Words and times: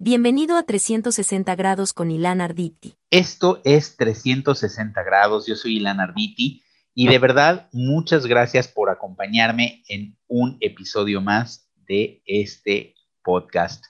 Bienvenido 0.00 0.56
a 0.56 0.62
360 0.62 1.56
grados 1.56 1.92
con 1.92 2.12
Ilan 2.12 2.40
Arditi. 2.40 2.94
Esto 3.10 3.60
es 3.64 3.96
360 3.96 5.02
grados, 5.02 5.48
yo 5.48 5.56
soy 5.56 5.78
Ilan 5.78 5.98
Arditi 5.98 6.62
y 6.94 7.08
de 7.08 7.18
verdad 7.18 7.68
muchas 7.72 8.24
gracias 8.26 8.68
por 8.68 8.90
acompañarme 8.90 9.82
en 9.88 10.16
un 10.28 10.56
episodio 10.60 11.20
más 11.20 11.68
de 11.88 12.22
este 12.26 12.94
podcast. 13.24 13.86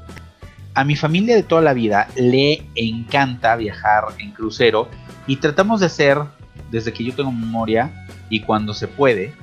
A 0.74 0.84
mi 0.84 0.96
familia 0.96 1.34
de 1.34 1.44
toda 1.44 1.62
la 1.62 1.72
vida 1.72 2.08
le 2.14 2.66
encanta 2.74 3.56
viajar 3.56 4.04
en 4.18 4.32
crucero 4.32 4.90
y 5.26 5.36
tratamos 5.36 5.80
de 5.80 5.86
hacer, 5.86 6.18
desde 6.70 6.92
que 6.92 7.04
yo 7.04 7.14
tengo 7.14 7.32
memoria 7.32 8.06
y 8.28 8.40
cuando 8.40 8.74
se 8.74 8.86
puede, 8.86 9.34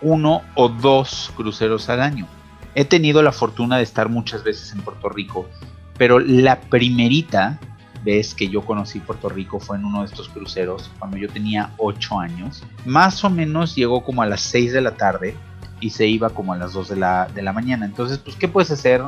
uno 0.00 0.42
o 0.54 0.68
dos 0.68 1.32
cruceros 1.36 1.88
al 1.88 2.00
año. 2.00 2.26
He 2.74 2.84
tenido 2.84 3.22
la 3.22 3.32
fortuna 3.32 3.76
de 3.76 3.82
estar 3.82 4.08
muchas 4.08 4.44
veces 4.44 4.72
en 4.72 4.80
Puerto 4.80 5.08
Rico, 5.08 5.48
pero 5.96 6.18
la 6.18 6.60
primerita 6.60 7.58
vez 8.04 8.34
que 8.34 8.48
yo 8.48 8.62
conocí 8.62 9.00
Puerto 9.00 9.28
Rico 9.28 9.60
fue 9.60 9.76
en 9.76 9.84
uno 9.84 10.00
de 10.00 10.06
estos 10.06 10.28
cruceros 10.28 10.90
cuando 10.98 11.16
yo 11.16 11.28
tenía 11.28 11.72
8 11.78 12.20
años. 12.20 12.62
Más 12.84 13.24
o 13.24 13.30
menos 13.30 13.74
llegó 13.74 14.04
como 14.04 14.22
a 14.22 14.26
las 14.26 14.40
6 14.42 14.72
de 14.72 14.80
la 14.80 14.92
tarde 14.92 15.34
y 15.80 15.90
se 15.90 16.06
iba 16.06 16.30
como 16.30 16.52
a 16.52 16.56
las 16.56 16.72
2 16.72 16.88
de 16.88 16.96
la, 16.96 17.28
de 17.34 17.42
la 17.42 17.52
mañana. 17.52 17.86
Entonces, 17.86 18.18
pues, 18.18 18.36
¿qué 18.36 18.48
puedes 18.48 18.70
hacer 18.70 19.02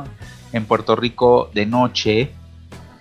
en 0.53 0.65
Puerto 0.65 0.95
Rico 0.95 1.49
de 1.53 1.65
noche? 1.65 2.31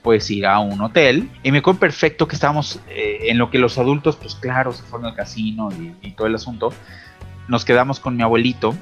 Pues 0.02 0.30
ir 0.30 0.46
a 0.46 0.58
un 0.60 0.80
hotel. 0.80 1.28
Y 1.42 1.52
me 1.52 1.58
acuerdo 1.58 1.80
perfecto 1.80 2.26
que 2.26 2.34
estábamos 2.34 2.80
eh, 2.88 3.26
en 3.28 3.38
lo 3.38 3.50
que 3.50 3.58
los 3.58 3.76
adultos, 3.76 4.16
pues 4.16 4.34
claro, 4.34 4.72
se 4.72 4.82
fueron 4.82 5.08
al 5.08 5.14
casino 5.14 5.68
y, 5.72 5.94
y 6.00 6.12
todo 6.12 6.26
el 6.26 6.34
asunto 6.34 6.72
nos 7.50 7.64
quedamos 7.64 7.98
con 7.98 8.16
mi 8.16 8.22
abuelito, 8.22 8.76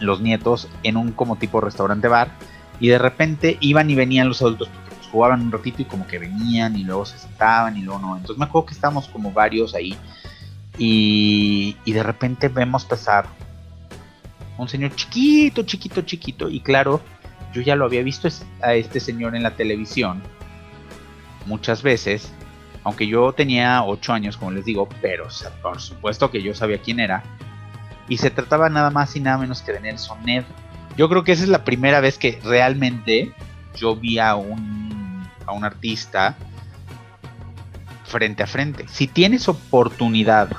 los 0.00 0.20
nietos, 0.20 0.68
en 0.82 0.96
un 0.96 1.12
como 1.12 1.36
tipo 1.36 1.60
restaurante 1.60 2.08
bar. 2.08 2.32
Y 2.80 2.88
de 2.88 2.98
repente 2.98 3.58
iban 3.60 3.88
y 3.88 3.94
venían 3.94 4.26
los 4.26 4.42
adultos 4.42 4.68
porque 4.68 4.96
pues, 4.96 5.08
jugaban 5.08 5.40
un 5.40 5.52
ratito 5.52 5.82
y 5.82 5.84
como 5.84 6.04
que 6.06 6.18
venían 6.18 6.76
y 6.76 6.82
luego 6.82 7.06
se 7.06 7.16
sentaban 7.16 7.76
y 7.76 7.82
luego 7.82 8.00
no. 8.00 8.16
Entonces 8.16 8.38
me 8.38 8.46
acuerdo 8.46 8.66
que 8.66 8.74
estábamos 8.74 9.06
como 9.08 9.32
varios 9.32 9.74
ahí. 9.74 9.96
Y, 10.78 11.76
y 11.84 11.92
de 11.92 12.02
repente 12.02 12.48
vemos 12.48 12.84
pasar 12.84 13.26
un 14.58 14.68
señor 14.68 14.96
chiquito, 14.96 15.62
chiquito, 15.62 16.02
chiquito. 16.02 16.48
Y 16.48 16.60
claro, 16.60 17.00
yo 17.52 17.62
ya 17.62 17.76
lo 17.76 17.84
había 17.84 18.02
visto 18.02 18.28
a 18.62 18.74
este 18.74 18.98
señor 18.98 19.36
en 19.36 19.44
la 19.44 19.52
televisión 19.52 20.20
muchas 21.46 21.84
veces. 21.84 22.32
Aunque 22.82 23.06
yo 23.06 23.32
tenía 23.32 23.84
8 23.84 24.12
años, 24.12 24.36
como 24.36 24.50
les 24.50 24.64
digo, 24.64 24.88
pero 25.00 25.28
por 25.62 25.80
supuesto 25.80 26.32
que 26.32 26.42
yo 26.42 26.52
sabía 26.52 26.78
quién 26.78 26.98
era 26.98 27.22
y 28.10 28.18
se 28.18 28.30
trataba 28.30 28.68
nada 28.68 28.90
más 28.90 29.16
y 29.16 29.20
nada 29.20 29.38
menos 29.38 29.62
que 29.62 29.72
de 29.72 29.80
Nelson 29.80 30.22
Ned. 30.24 30.44
Yo 30.98 31.08
creo 31.08 31.24
que 31.24 31.32
esa 31.32 31.44
es 31.44 31.48
la 31.48 31.64
primera 31.64 32.00
vez 32.00 32.18
que 32.18 32.38
realmente 32.44 33.32
yo 33.76 33.96
vi 33.96 34.18
a 34.18 34.34
un, 34.34 35.26
a 35.46 35.52
un 35.52 35.64
artista 35.64 36.36
frente 38.04 38.42
a 38.42 38.48
frente. 38.48 38.84
Si 38.88 39.06
tienes 39.06 39.48
oportunidad 39.48 40.50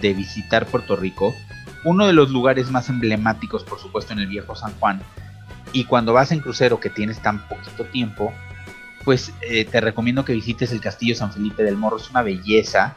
de 0.00 0.14
visitar 0.14 0.66
Puerto 0.66 0.94
Rico, 0.94 1.34
uno 1.84 2.06
de 2.06 2.12
los 2.12 2.30
lugares 2.30 2.70
más 2.70 2.88
emblemáticos, 2.88 3.64
por 3.64 3.80
supuesto, 3.80 4.12
en 4.12 4.20
el 4.20 4.28
viejo 4.28 4.54
San 4.54 4.72
Juan, 4.78 5.02
y 5.72 5.84
cuando 5.84 6.12
vas 6.12 6.30
en 6.30 6.38
crucero 6.38 6.78
que 6.78 6.88
tienes 6.88 7.18
tan 7.20 7.48
poquito 7.48 7.84
tiempo, 7.86 8.32
pues 9.04 9.32
eh, 9.40 9.64
te 9.64 9.80
recomiendo 9.80 10.24
que 10.24 10.32
visites 10.32 10.70
el 10.70 10.80
Castillo 10.80 11.16
San 11.16 11.32
Felipe 11.32 11.64
del 11.64 11.76
Morro, 11.76 11.96
es 11.96 12.08
una 12.10 12.22
belleza 12.22 12.96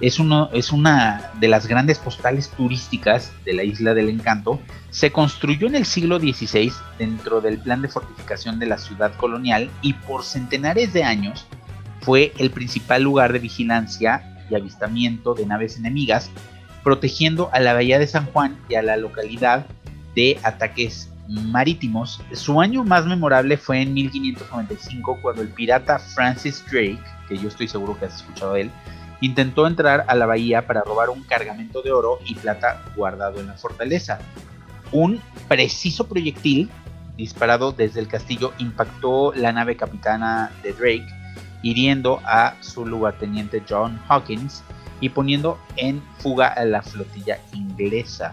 es, 0.00 0.18
es 0.52 0.72
una 0.72 1.30
de 1.40 1.48
las 1.48 1.66
grandes 1.66 1.98
postales 1.98 2.50
turísticas 2.50 3.32
de 3.44 3.54
la 3.54 3.64
isla 3.64 3.94
del 3.94 4.08
encanto. 4.08 4.60
Se 4.90 5.10
construyó 5.10 5.66
en 5.66 5.74
el 5.74 5.84
siglo 5.84 6.18
XVI 6.18 6.72
dentro 6.98 7.40
del 7.40 7.58
plan 7.58 7.82
de 7.82 7.88
fortificación 7.88 8.58
de 8.58 8.66
la 8.66 8.78
ciudad 8.78 9.14
colonial 9.16 9.70
y 9.82 9.94
por 9.94 10.24
centenares 10.24 10.92
de 10.92 11.04
años 11.04 11.46
fue 12.00 12.32
el 12.38 12.50
principal 12.50 13.02
lugar 13.02 13.32
de 13.32 13.38
vigilancia 13.38 14.22
y 14.50 14.54
avistamiento 14.54 15.34
de 15.34 15.46
naves 15.46 15.76
enemigas, 15.76 16.30
protegiendo 16.82 17.50
a 17.52 17.60
la 17.60 17.74
bahía 17.74 17.98
de 17.98 18.06
San 18.06 18.26
Juan 18.26 18.56
y 18.68 18.76
a 18.76 18.82
la 18.82 18.96
localidad 18.96 19.66
de 20.14 20.38
ataques 20.42 21.10
marítimos. 21.28 22.22
Su 22.32 22.60
año 22.60 22.84
más 22.84 23.04
memorable 23.04 23.56
fue 23.58 23.82
en 23.82 23.92
1595 23.92 25.18
cuando 25.20 25.42
el 25.42 25.48
pirata 25.48 25.98
Francis 25.98 26.64
Drake, 26.70 26.98
que 27.28 27.36
yo 27.36 27.48
estoy 27.48 27.68
seguro 27.68 27.98
que 27.98 28.06
has 28.06 28.16
escuchado 28.16 28.54
de 28.54 28.62
él, 28.62 28.70
intentó 29.20 29.66
entrar 29.66 30.04
a 30.08 30.14
la 30.14 30.26
bahía 30.26 30.66
para 30.66 30.82
robar 30.82 31.10
un 31.10 31.22
cargamento 31.22 31.82
de 31.82 31.92
oro 31.92 32.18
y 32.24 32.34
plata 32.34 32.82
guardado 32.96 33.40
en 33.40 33.48
la 33.48 33.54
fortaleza. 33.54 34.18
Un 34.92 35.20
preciso 35.48 36.06
proyectil 36.06 36.70
disparado 37.16 37.72
desde 37.72 38.00
el 38.00 38.08
castillo 38.08 38.52
impactó 38.58 39.32
la 39.34 39.52
nave 39.52 39.76
capitana 39.76 40.52
de 40.62 40.72
Drake, 40.72 41.08
hiriendo 41.62 42.20
a 42.24 42.54
su 42.60 42.86
lugarteniente 42.86 43.62
John 43.68 44.00
Hawkins 44.08 44.62
y 45.00 45.08
poniendo 45.08 45.58
en 45.76 46.00
fuga 46.18 46.46
a 46.48 46.64
la 46.64 46.82
flotilla 46.82 47.38
inglesa. 47.52 48.32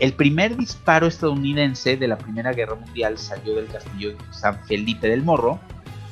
El 0.00 0.12
primer 0.12 0.56
disparo 0.56 1.06
estadounidense 1.06 1.96
de 1.96 2.06
la 2.06 2.18
Primera 2.18 2.52
Guerra 2.52 2.76
Mundial 2.76 3.18
salió 3.18 3.56
del 3.56 3.66
castillo 3.66 4.16
San 4.30 4.64
Felipe 4.64 5.08
del 5.08 5.24
Morro, 5.24 5.58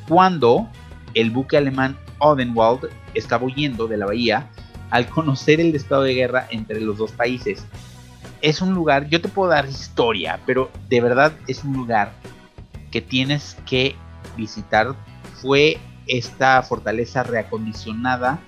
cuando 0.09 0.69
el 1.15 1.31
buque 1.31 1.57
alemán 1.57 1.97
Odenwald 2.19 2.89
estaba 3.15 3.45
huyendo 3.45 3.87
de 3.87 3.97
la 3.97 4.07
bahía 4.07 4.51
al 4.91 5.07
conocer 5.09 5.61
el 5.61 5.75
estado 5.75 6.03
de 6.03 6.15
guerra 6.15 6.47
entre 6.51 6.81
los 6.81 6.99
dos 6.99 7.13
países. 7.13 7.65
Es 8.43 8.61
un 8.61 8.75
lugar, 8.75 9.09
yo 9.09 9.21
te 9.21 9.29
puedo 9.29 9.51
dar 9.51 9.67
historia, 9.67 10.41
pero 10.47 10.71
de 10.89 11.01
verdad 11.01 11.33
es 11.47 11.65
un 11.65 11.73
lugar 11.73 12.13
que 12.91 13.01
tienes 13.01 13.57
que 13.67 13.97
visitar. 14.37 14.95
Fue 15.41 15.79
esta 16.07 16.63
fortaleza 16.63 17.23
reacondicionada 17.23 18.39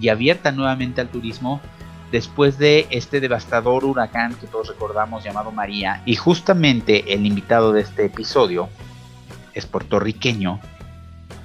y 0.00 0.08
abierta 0.08 0.52
nuevamente 0.52 1.00
al 1.00 1.08
turismo 1.08 1.60
después 2.10 2.58
de 2.58 2.86
este 2.90 3.20
devastador 3.20 3.84
huracán 3.84 4.34
que 4.34 4.46
todos 4.46 4.68
recordamos 4.68 5.24
llamado 5.24 5.50
María. 5.50 6.02
Y 6.06 6.14
justamente 6.14 7.12
el 7.12 7.26
invitado 7.26 7.72
de 7.72 7.82
este 7.82 8.04
episodio 8.04 8.68
es 9.54 9.66
puertorriqueño 9.66 10.60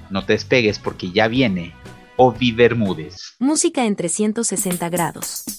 no 0.10 0.26
te 0.26 0.34
despegues 0.34 0.80
porque 0.80 1.12
ya 1.12 1.28
viene 1.28 1.74
Ovi 2.18 2.52
Bermúdez. 2.52 3.36
Música 3.40 3.86
en 3.86 3.96
360 3.96 4.90
grados. 4.90 5.57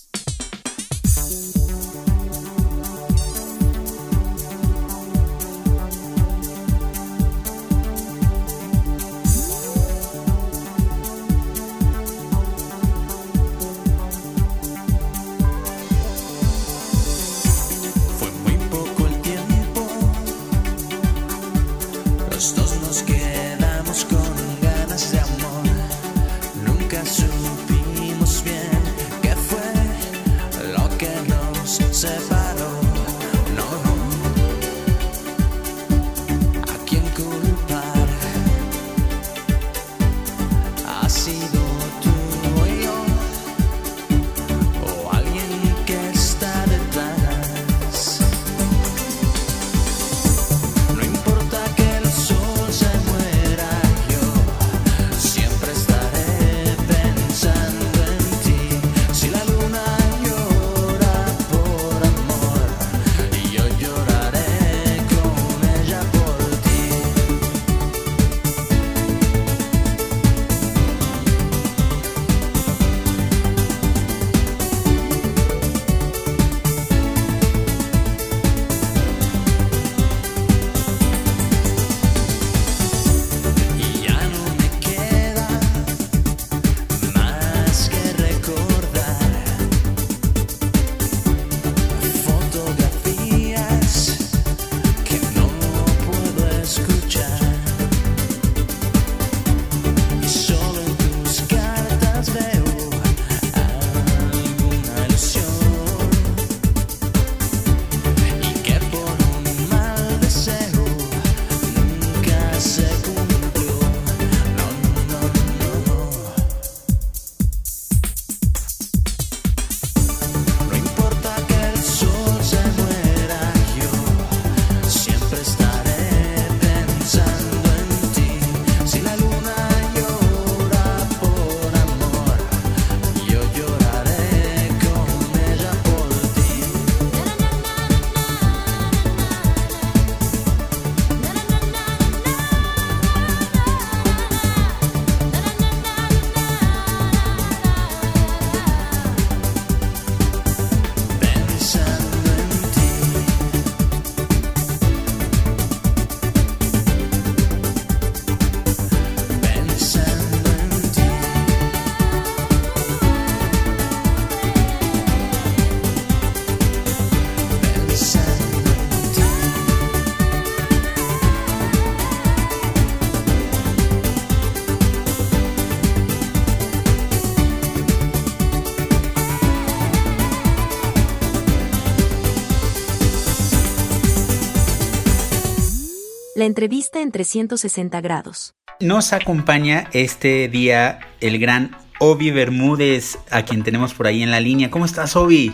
La 186.38 186.44
entrevista 186.44 187.00
en 187.00 187.10
360 187.10 188.00
grados. 188.00 188.54
Nos 188.78 189.12
acompaña 189.12 189.88
este 189.92 190.46
día 190.46 191.00
el 191.20 191.40
gran 191.40 191.76
Obi 191.98 192.30
Bermúdez, 192.30 193.18
a 193.32 193.42
quien 193.44 193.64
tenemos 193.64 193.92
por 193.92 194.06
ahí 194.06 194.22
en 194.22 194.30
la 194.30 194.38
línea. 194.38 194.70
¿Cómo 194.70 194.84
estás, 194.84 195.16
Obi? 195.16 195.52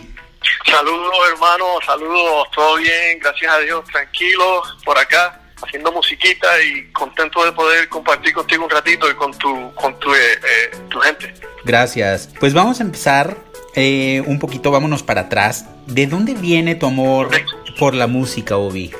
Saludos, 0.63 1.15
hermano, 1.31 1.65
saludos, 1.83 2.47
todo 2.53 2.75
bien, 2.75 3.17
gracias 3.19 3.51
a 3.51 3.57
Dios, 3.61 3.83
tranquilo 3.91 4.61
por 4.85 4.95
acá, 4.99 5.41
haciendo 5.59 5.91
musiquita 5.91 6.45
y 6.61 6.91
contento 6.91 7.43
de 7.43 7.51
poder 7.53 7.89
compartir 7.89 8.33
contigo 8.33 8.65
un 8.65 8.69
ratito 8.69 9.09
y 9.09 9.15
con 9.15 9.35
tu, 9.39 9.73
con 9.73 9.99
tu, 9.99 10.13
eh, 10.13 10.33
eh, 10.33 10.77
tu 10.87 10.99
gente. 10.99 11.33
Gracias. 11.63 12.29
Pues 12.39 12.53
vamos 12.53 12.79
a 12.79 12.83
empezar 12.83 13.35
eh, 13.73 14.21
un 14.27 14.37
poquito, 14.37 14.69
vámonos 14.69 15.01
para 15.01 15.21
atrás. 15.21 15.65
¿De 15.87 16.05
dónde 16.05 16.35
viene 16.35 16.75
tu 16.75 16.85
amor 16.85 17.31
por 17.79 17.95
la 17.95 18.05
música, 18.05 18.57
Obi? 18.57 18.93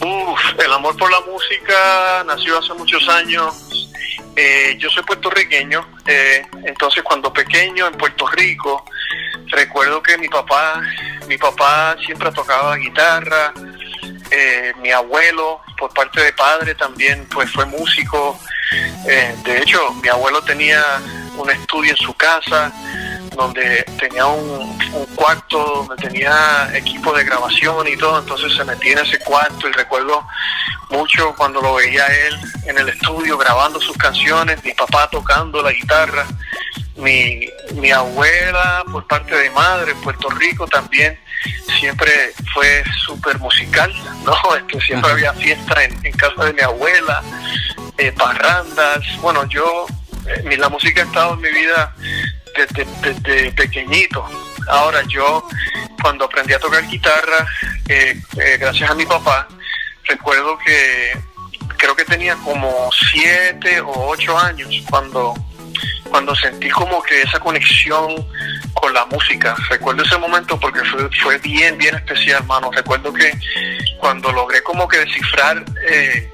Uf, 0.00 0.40
el 0.58 0.72
amor 0.72 0.96
por 0.96 1.10
la 1.10 1.20
música 1.20 2.24
nació 2.26 2.58
hace 2.58 2.72
muchos 2.74 3.08
años. 3.08 3.90
Eh, 4.36 4.76
yo 4.78 4.88
soy 4.90 5.02
puertorriqueño, 5.02 5.84
eh, 6.06 6.46
entonces 6.64 7.02
cuando 7.02 7.32
pequeño 7.32 7.88
en 7.88 7.94
Puerto 7.94 8.26
Rico, 8.28 8.84
recuerdo 9.48 10.00
que 10.00 10.16
mi 10.16 10.28
papá, 10.28 10.80
mi 11.26 11.36
papá 11.36 11.96
siempre 12.06 12.30
tocaba 12.30 12.76
guitarra, 12.76 13.52
eh, 14.30 14.72
mi 14.80 14.92
abuelo 14.92 15.60
por 15.76 15.92
parte 15.92 16.22
de 16.22 16.32
padre 16.34 16.76
también 16.76 17.26
pues 17.34 17.50
fue 17.50 17.66
músico. 17.66 18.38
de 19.04 19.58
hecho, 19.58 19.92
mi 20.02 20.08
abuelo 20.08 20.40
tenía 20.42 20.84
un 21.36 21.50
estudio 21.50 21.90
en 21.90 21.96
su 21.96 22.14
casa 22.14 22.72
donde 23.38 23.84
tenía 24.00 24.26
un, 24.26 24.76
cuarto 25.14 25.86
donde 25.86 26.08
tenía 26.08 26.68
equipo 26.74 27.12
de 27.12 27.24
grabación 27.24 27.86
y 27.86 27.96
todo, 27.96 28.18
entonces 28.18 28.52
se 28.54 28.64
metía 28.64 28.92
en 28.92 28.98
ese 28.98 29.18
cuarto 29.20 29.68
y 29.68 29.72
recuerdo 29.72 30.26
mucho 30.90 31.34
cuando 31.36 31.62
lo 31.62 31.76
veía 31.76 32.04
él 32.06 32.36
en 32.66 32.78
el 32.78 32.88
estudio 32.88 33.38
grabando 33.38 33.80
sus 33.80 33.96
canciones, 33.96 34.62
mi 34.64 34.72
papá 34.72 35.08
tocando 35.08 35.62
la 35.62 35.72
guitarra, 35.72 36.26
mi, 36.96 37.48
mi 37.74 37.92
abuela 37.92 38.82
por 38.90 39.06
parte 39.06 39.36
de 39.36 39.50
madre 39.50 39.92
en 39.92 40.00
Puerto 40.00 40.28
Rico 40.30 40.66
también 40.66 41.16
siempre 41.78 42.10
fue 42.52 42.82
súper 43.06 43.38
musical, 43.38 43.92
¿no? 44.24 44.34
Este, 44.56 44.80
siempre 44.80 45.12
había 45.12 45.32
fiesta 45.34 45.84
en, 45.84 46.12
casa 46.12 46.46
de 46.46 46.54
mi 46.54 46.62
abuela, 46.62 47.22
eh, 47.98 48.10
parrandas, 48.10 49.04
bueno, 49.20 49.46
yo, 49.48 49.86
eh, 50.26 50.56
la 50.56 50.68
música 50.68 51.02
ha 51.02 51.04
estado 51.04 51.34
en 51.34 51.40
mi 51.40 51.50
vida 51.50 51.94
desde, 52.66 53.52
pequeñito. 53.52 54.24
Ahora 54.68 55.02
yo, 55.08 55.46
cuando 56.02 56.24
aprendí 56.24 56.52
a 56.52 56.58
tocar 56.58 56.86
guitarra, 56.86 57.46
eh, 57.88 58.20
eh, 58.38 58.56
gracias 58.58 58.90
a 58.90 58.94
mi 58.94 59.06
papá, 59.06 59.48
recuerdo 60.04 60.58
que 60.58 61.18
creo 61.76 61.94
que 61.94 62.04
tenía 62.04 62.34
como 62.36 62.90
siete 63.12 63.80
o 63.80 64.08
ocho 64.08 64.36
años 64.36 64.68
cuando, 64.90 65.34
cuando 66.10 66.34
sentí 66.34 66.68
como 66.70 67.02
que 67.02 67.22
esa 67.22 67.38
conexión 67.38 68.26
con 68.74 68.92
la 68.92 69.06
música. 69.06 69.54
Recuerdo 69.70 70.02
ese 70.02 70.18
momento 70.18 70.58
porque 70.58 70.84
fue, 70.84 71.08
fue 71.22 71.38
bien, 71.38 71.78
bien 71.78 71.94
especial, 71.94 72.44
mano. 72.44 72.70
Recuerdo 72.72 73.12
que 73.12 73.32
cuando 73.98 74.32
logré 74.32 74.62
como 74.62 74.86
que 74.88 74.98
descifrar 74.98 75.64
eh, 75.88 76.30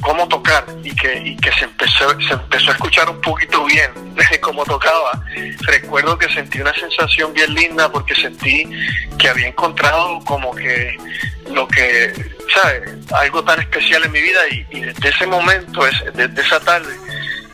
cómo 0.00 0.26
tocar 0.28 0.64
y 0.82 0.94
que, 0.94 1.18
y 1.18 1.36
que 1.36 1.52
se, 1.52 1.64
empezó, 1.64 2.08
se 2.20 2.34
empezó 2.34 2.70
a 2.70 2.74
escuchar 2.74 3.08
un 3.08 3.20
poquito 3.20 3.64
bien 3.64 4.08
cómo 4.40 4.64
tocaba. 4.64 5.22
Recuerdo 5.60 6.18
que 6.18 6.28
sentí 6.32 6.60
una 6.60 6.74
sensación 6.74 7.32
bien 7.32 7.54
linda 7.54 7.90
porque 7.90 8.14
sentí 8.14 8.64
que 9.18 9.28
había 9.28 9.48
encontrado 9.48 10.20
como 10.24 10.54
que 10.54 10.96
lo 11.50 11.66
que, 11.68 12.12
¿sabes? 12.54 13.12
Algo 13.12 13.42
tan 13.44 13.60
especial 13.60 14.04
en 14.04 14.12
mi 14.12 14.20
vida 14.20 14.40
y, 14.50 14.80
desde 14.80 15.08
ese 15.08 15.26
momento, 15.26 15.82
desde 16.14 16.40
esa 16.40 16.60
tarde, 16.60 16.94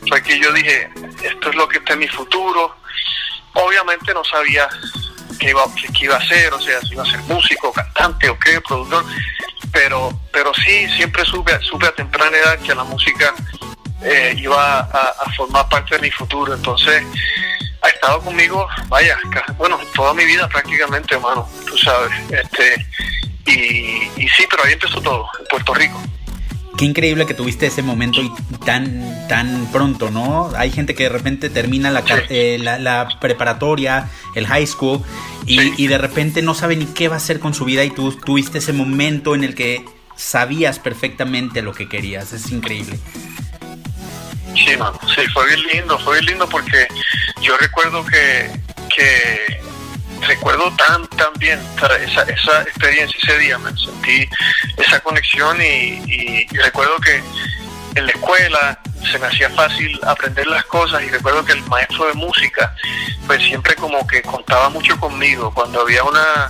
fue 0.07 0.21
que 0.21 0.39
yo 0.39 0.51
dije, 0.53 0.89
esto 1.23 1.49
es 1.49 1.55
lo 1.55 1.67
que 1.67 1.77
está 1.79 1.93
en 1.93 1.99
mi 1.99 2.07
futuro. 2.07 2.75
Obviamente 3.53 4.13
no 4.13 4.23
sabía 4.23 4.67
qué 5.37 5.49
iba, 5.49 5.63
qué 5.97 6.05
iba 6.05 6.15
a 6.15 6.19
hacer, 6.19 6.53
o 6.53 6.61
sea, 6.61 6.79
si 6.81 6.93
iba 6.93 7.03
a 7.03 7.05
ser 7.05 7.19
músico, 7.21 7.71
cantante 7.71 8.29
o 8.29 8.37
qué, 8.39 8.59
productor, 8.61 9.05
pero, 9.71 10.19
pero 10.31 10.53
sí, 10.53 10.87
siempre 10.95 11.25
supe, 11.25 11.57
supe 11.61 11.87
a 11.87 11.91
temprana 11.91 12.37
edad 12.37 12.59
que 12.59 12.73
la 12.73 12.83
música 12.83 13.33
eh, 14.01 14.35
iba 14.37 14.79
a, 14.79 15.31
formar 15.35 15.67
parte 15.69 15.95
de 15.95 16.01
mi 16.01 16.11
futuro. 16.11 16.53
Entonces, 16.53 17.03
ha 17.81 17.89
estado 17.89 18.21
conmigo, 18.21 18.67
vaya, 18.87 19.17
bueno, 19.57 19.79
toda 19.93 20.13
mi 20.13 20.25
vida 20.25 20.47
prácticamente, 20.47 21.15
hermano, 21.15 21.47
tú 21.67 21.77
sabes. 21.77 22.11
Este, 22.31 22.85
y 23.45 24.27
sí, 24.29 24.45
pero 24.49 24.63
ahí 24.63 24.73
empezó 24.73 25.01
todo, 25.01 25.27
en 25.39 25.45
Puerto 25.47 25.73
Rico. 25.73 26.01
Qué 26.77 26.83
increíble 26.83 27.25
que 27.25 27.33
tuviste 27.33 27.67
ese 27.67 27.81
momento 27.81 28.21
y 28.21 28.29
tan, 28.65 29.27
tan 29.29 29.71
pronto, 29.71 30.11
¿no? 30.11 30.51
Hay 30.57 30.71
gente 30.71 30.93
que 30.93 31.03
de 31.03 31.09
repente 31.09 31.49
termina 31.49 31.89
la, 31.89 32.03
eh, 32.29 32.57
la, 32.59 33.17
preparatoria, 33.21 34.09
el 34.35 34.45
high 34.45 34.67
school, 34.67 35.01
y, 35.45 35.87
de 35.87 35.97
repente 35.97 36.41
no 36.41 36.53
sabe 36.53 36.75
ni 36.75 36.85
qué 36.85 37.07
va 37.07 37.15
a 37.15 37.17
hacer 37.17 37.39
con 37.39 37.53
su 37.53 37.65
vida 37.65 37.83
y 37.83 37.91
tú 37.91 38.11
tuviste 38.11 38.57
ese 38.57 38.73
momento 38.73 39.35
en 39.35 39.43
el 39.43 39.55
que 39.55 39.85
sabías 40.15 40.79
perfectamente 40.79 41.61
lo 41.61 41.73
que 41.73 41.87
querías. 41.87 42.33
Es 42.33 42.51
increíble. 42.51 42.99
Sí, 44.55 44.75
mano, 44.77 44.99
sí, 45.13 45.21
fue 45.33 45.47
bien 45.47 45.67
lindo, 45.73 45.99
fue 45.99 46.19
bien 46.19 46.25
lindo 46.31 46.49
porque 46.49 46.87
yo 47.41 47.55
recuerdo 47.57 48.05
que, 48.05 48.49
que 48.93 49.61
recuerdo 50.21 50.71
tan, 50.77 51.07
tan 51.09 51.33
bien 51.37 51.59
esa, 51.77 52.23
esa 52.23 52.61
experiencia 52.63 53.17
ese 53.21 53.37
día, 53.39 53.57
me 53.57 53.71
sentí 53.77 54.27
esa 54.77 54.99
conexión 55.01 55.57
y, 55.61 56.45
recuerdo 56.47 56.97
que 56.99 57.21
en 57.95 58.05
la 58.05 58.11
escuela 58.11 58.79
se 59.11 59.19
me 59.19 59.27
hacía 59.27 59.49
fácil 59.51 59.99
aprender 60.05 60.47
las 60.47 60.65
cosas 60.65 61.01
y 61.03 61.09
recuerdo 61.09 61.45
que 61.45 61.53
el 61.53 61.63
maestro 61.63 62.07
de 62.07 62.13
música 62.13 62.75
pues 63.25 63.41
siempre 63.43 63.75
como 63.75 64.05
que 64.05 64.21
contaba 64.21 64.69
mucho 64.69 64.99
conmigo 64.99 65.53
cuando 65.53 65.81
había 65.81 66.03
una 66.03 66.49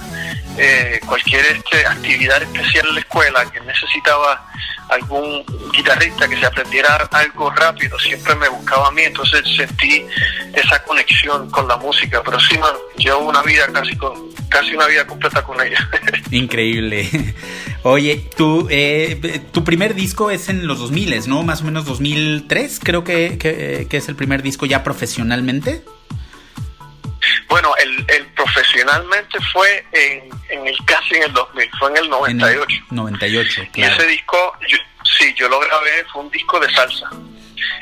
eh, 0.58 1.00
cualquier 1.06 1.46
este, 1.46 1.86
actividad 1.86 2.42
especial 2.42 2.88
en 2.88 2.96
la 2.96 3.00
escuela 3.02 3.52
que 3.52 3.60
necesitaba 3.62 4.46
algún 4.90 5.44
guitarrista 5.74 6.28
que 6.28 6.40
se 6.40 6.46
aprendiera 6.46 6.96
algo 7.12 7.50
rápido, 7.52 7.98
siempre 8.00 8.36
me 8.36 8.48
buscaba 8.50 8.88
a 8.88 8.92
mí, 8.92 9.02
entonces 9.04 9.42
sentí 9.56 10.06
esa 10.54 10.82
conexión 10.84 11.50
con 11.50 11.68
la 11.68 11.76
música, 11.78 12.22
pero 12.24 12.40
sí, 12.40 12.58
man, 12.58 12.74
llevo 12.98 13.28
una 13.28 13.42
vida 13.42 13.68
casi 13.74 13.96
con, 13.98 14.30
casi 14.56 14.74
una 14.74 14.88
vida 14.88 15.06
completa 15.06 15.44
con 15.44 15.60
ella. 15.62 15.90
Increíble. 16.32 17.36
Oye, 17.84 18.30
tu, 18.38 18.68
eh, 18.70 19.42
tu 19.52 19.66
primer 19.66 19.96
disco 19.96 20.32
es 20.32 20.48
en 20.48 20.66
los 20.66 20.80
2000, 20.80 21.28
¿no? 21.28 21.44
Más 21.44 21.62
o 21.62 21.66
menos 21.66 21.86
2003, 21.86 22.80
creo 22.82 23.04
que, 23.04 23.38
que, 23.38 23.88
que 23.90 23.98
es 23.98 24.08
el 24.08 24.16
primer 24.16 24.42
disco 24.42 24.66
ya 24.66 24.82
profesionalmente. 24.82 25.84
Bueno, 27.50 27.76
el, 27.78 28.06
el 28.08 28.26
profesionalmente 28.28 29.40
fue 29.52 29.86
en, 29.92 30.30
en, 30.50 30.68
el 30.68 30.78
casi 30.86 31.16
en 31.16 31.24
el 31.24 31.34
2000, 31.34 31.70
fue 31.78 31.90
en 31.90 31.98
el 31.98 32.10
98. 32.10 32.82
98, 32.92 33.62
claro. 33.74 33.94
Y 33.94 33.94
ese 33.94 34.08
disco, 34.08 34.54
sí, 35.18 35.34
yo 35.36 35.50
lo 35.50 35.60
grabé, 35.60 36.06
fue 36.14 36.24
un 36.24 36.32
disco 36.32 36.60
de 36.62 36.74
salsa. 36.74 37.10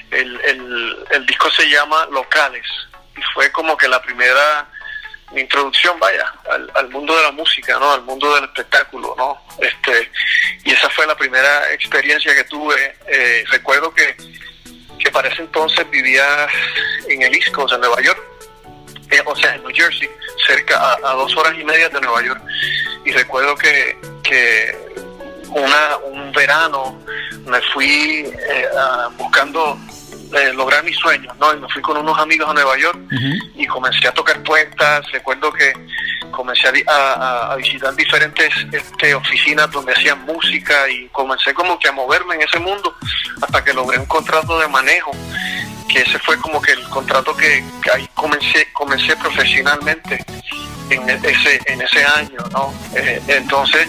El, 0.10 0.40
el, 0.42 0.96
el 1.12 1.26
disco 1.28 1.52
se 1.52 1.70
llama 1.70 2.08
Locales 2.12 2.66
y 3.16 3.22
fue 3.34 3.52
como 3.52 3.78
que 3.78 3.88
la 3.88 4.02
primera 4.02 4.68
mi 5.32 5.42
introducción, 5.42 6.00
vaya, 6.00 6.32
al, 6.76 6.90
mundo 6.90 7.16
de 7.16 7.24
la 7.24 7.32
música, 7.32 7.78
¿no? 7.80 7.94
Al 7.94 8.04
mundo 8.04 8.34
del 8.36 8.44
espectáculo, 8.46 9.16
¿no? 9.18 9.42
Este, 9.60 10.12
y 10.64 10.72
esa 10.72 10.90
fue 10.90 11.08
la 11.08 11.16
primera 11.16 11.72
experiencia 11.72 12.36
que 12.36 12.44
tuve. 12.44 12.96
Eh, 13.08 13.44
recuerdo 13.50 13.94
que, 13.94 14.16
que 15.00 15.12
para 15.12 15.30
ese 15.30 15.42
entonces 15.42 15.90
vivía 15.90 16.48
en 17.08 17.22
el 17.22 17.52
Coast, 17.52 17.74
en 17.74 17.82
Nueva 17.82 18.02
York, 18.02 18.22
eh, 19.12 19.22
o 19.26 19.36
sea, 19.36 19.56
en 19.56 19.64
New 19.64 19.72
Jersey, 19.74 20.10
cerca 20.48 20.98
a, 21.04 21.14
dos 21.14 21.36
horas 21.36 21.54
y 21.58 21.64
media 21.64 21.90
de 21.90 22.02
Nueva 22.02 22.24
York. 22.24 22.42
Y 23.06 23.12
recuerdo 23.12 23.56
que, 23.56 23.98
que 24.24 24.78
una, 25.50 25.98
un 26.06 26.32
verano 26.32 27.00
me 27.46 27.62
fui 27.74 28.26
eh, 28.26 28.68
buscando 29.18 29.78
eh, 30.36 30.54
lograr 30.54 30.84
mis 30.84 30.98
sueños, 30.98 31.36
¿no? 31.38 31.54
Y 31.54 31.60
me 31.60 31.68
fui 31.70 31.82
con 31.82 31.98
unos 31.98 32.18
amigos 32.20 32.50
a 32.50 32.54
Nueva 32.54 32.78
York 32.78 33.00
y 33.56 33.66
comencé 33.68 34.08
a 34.08 34.12
tocar 34.12 34.42
puertas. 34.44 35.10
Recuerdo 35.12 35.52
que 35.54 35.74
comencé 36.32 36.68
a, 36.88 37.52
a, 37.52 37.56
visitar 37.56 37.96
diferentes 37.96 38.50
este, 38.72 39.14
oficinas 39.14 39.70
donde 39.72 39.94
hacían 39.94 40.26
música 40.26 40.90
y 40.90 41.08
comencé 41.10 41.54
como 41.54 41.78
que 41.78 41.88
a 41.88 41.92
moverme 41.92 42.36
en 42.36 42.42
ese 42.42 42.60
mundo 42.60 42.96
hasta 43.42 43.64
que 43.64 43.74
logré 43.74 44.00
un 44.00 44.06
contrato 44.06 44.60
de 44.60 44.68
manejo 44.68 45.12
que 45.88 46.02
ese 46.02 46.18
fue 46.20 46.38
como 46.40 46.62
que 46.62 46.72
el 46.72 46.84
contrato 46.90 47.36
que, 47.36 47.64
ahí 47.94 48.08
comencé 48.16 48.68
comencé 48.74 49.16
profesionalmente 49.18 50.26
en 50.90 51.10
ese 51.10 51.62
en 51.66 51.82
ese 51.82 52.04
año 52.04 52.38
no 52.52 52.74
eh, 52.96 53.22
entonces 53.28 53.88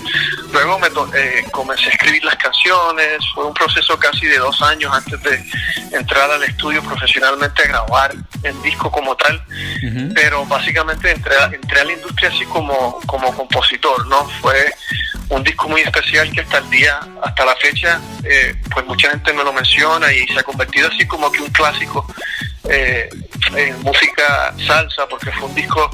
luego 0.53 0.79
me 0.79 0.89
eh, 1.19 1.45
comencé 1.51 1.87
a 1.87 1.89
escribir 1.91 2.25
las 2.25 2.37
canciones. 2.37 3.19
Fue 3.35 3.45
un 3.45 3.53
proceso 3.53 3.99
casi 3.99 4.27
de 4.27 4.39
dos 4.39 4.63
años 4.63 4.93
antes 4.95 5.21
de 5.23 5.45
entrar 5.91 6.31
al 6.31 6.43
estudio 6.45 6.83
profesionalmente 6.83 7.63
a 7.63 7.67
grabar 7.67 8.15
el 8.43 8.63
disco 8.63 8.91
como 8.91 9.17
tal. 9.17 9.45
Pero 10.15 10.47
básicamente 10.47 11.11
entré, 11.11 11.35
entré 11.53 11.81
a 11.81 11.85
la 11.85 11.93
industria 11.93 12.31
así 12.31 12.45
como 12.47 13.01
como 13.07 13.35
compositor 13.35 14.07
no 14.07 14.29
fue 14.41 14.73
un 15.29 15.43
disco 15.43 15.69
muy 15.69 15.81
especial 15.81 16.31
que 16.31 16.41
hasta 16.41 16.59
el 16.59 16.71
día, 16.71 17.01
hasta 17.23 17.45
la 17.45 17.57
fecha, 17.57 18.01
eh, 18.25 18.55
pues 18.73 18.87
mucha 18.87 19.11
gente 19.11 19.33
me 19.33 19.43
lo 19.43 19.53
menciona 19.53 20.13
y 20.13 20.27
se 20.29 20.39
ha 20.39 20.43
convertido 20.43 20.89
así 20.89 21.07
como 21.07 21.31
que 21.33 21.41
un 21.41 21.51
clásico 21.51 22.07
eh, 22.69 23.09
en 23.57 23.83
música 23.83 24.55
salsa, 24.67 25.07
porque 25.09 25.31
fue 25.33 25.49
un 25.49 25.55
disco 25.55 25.91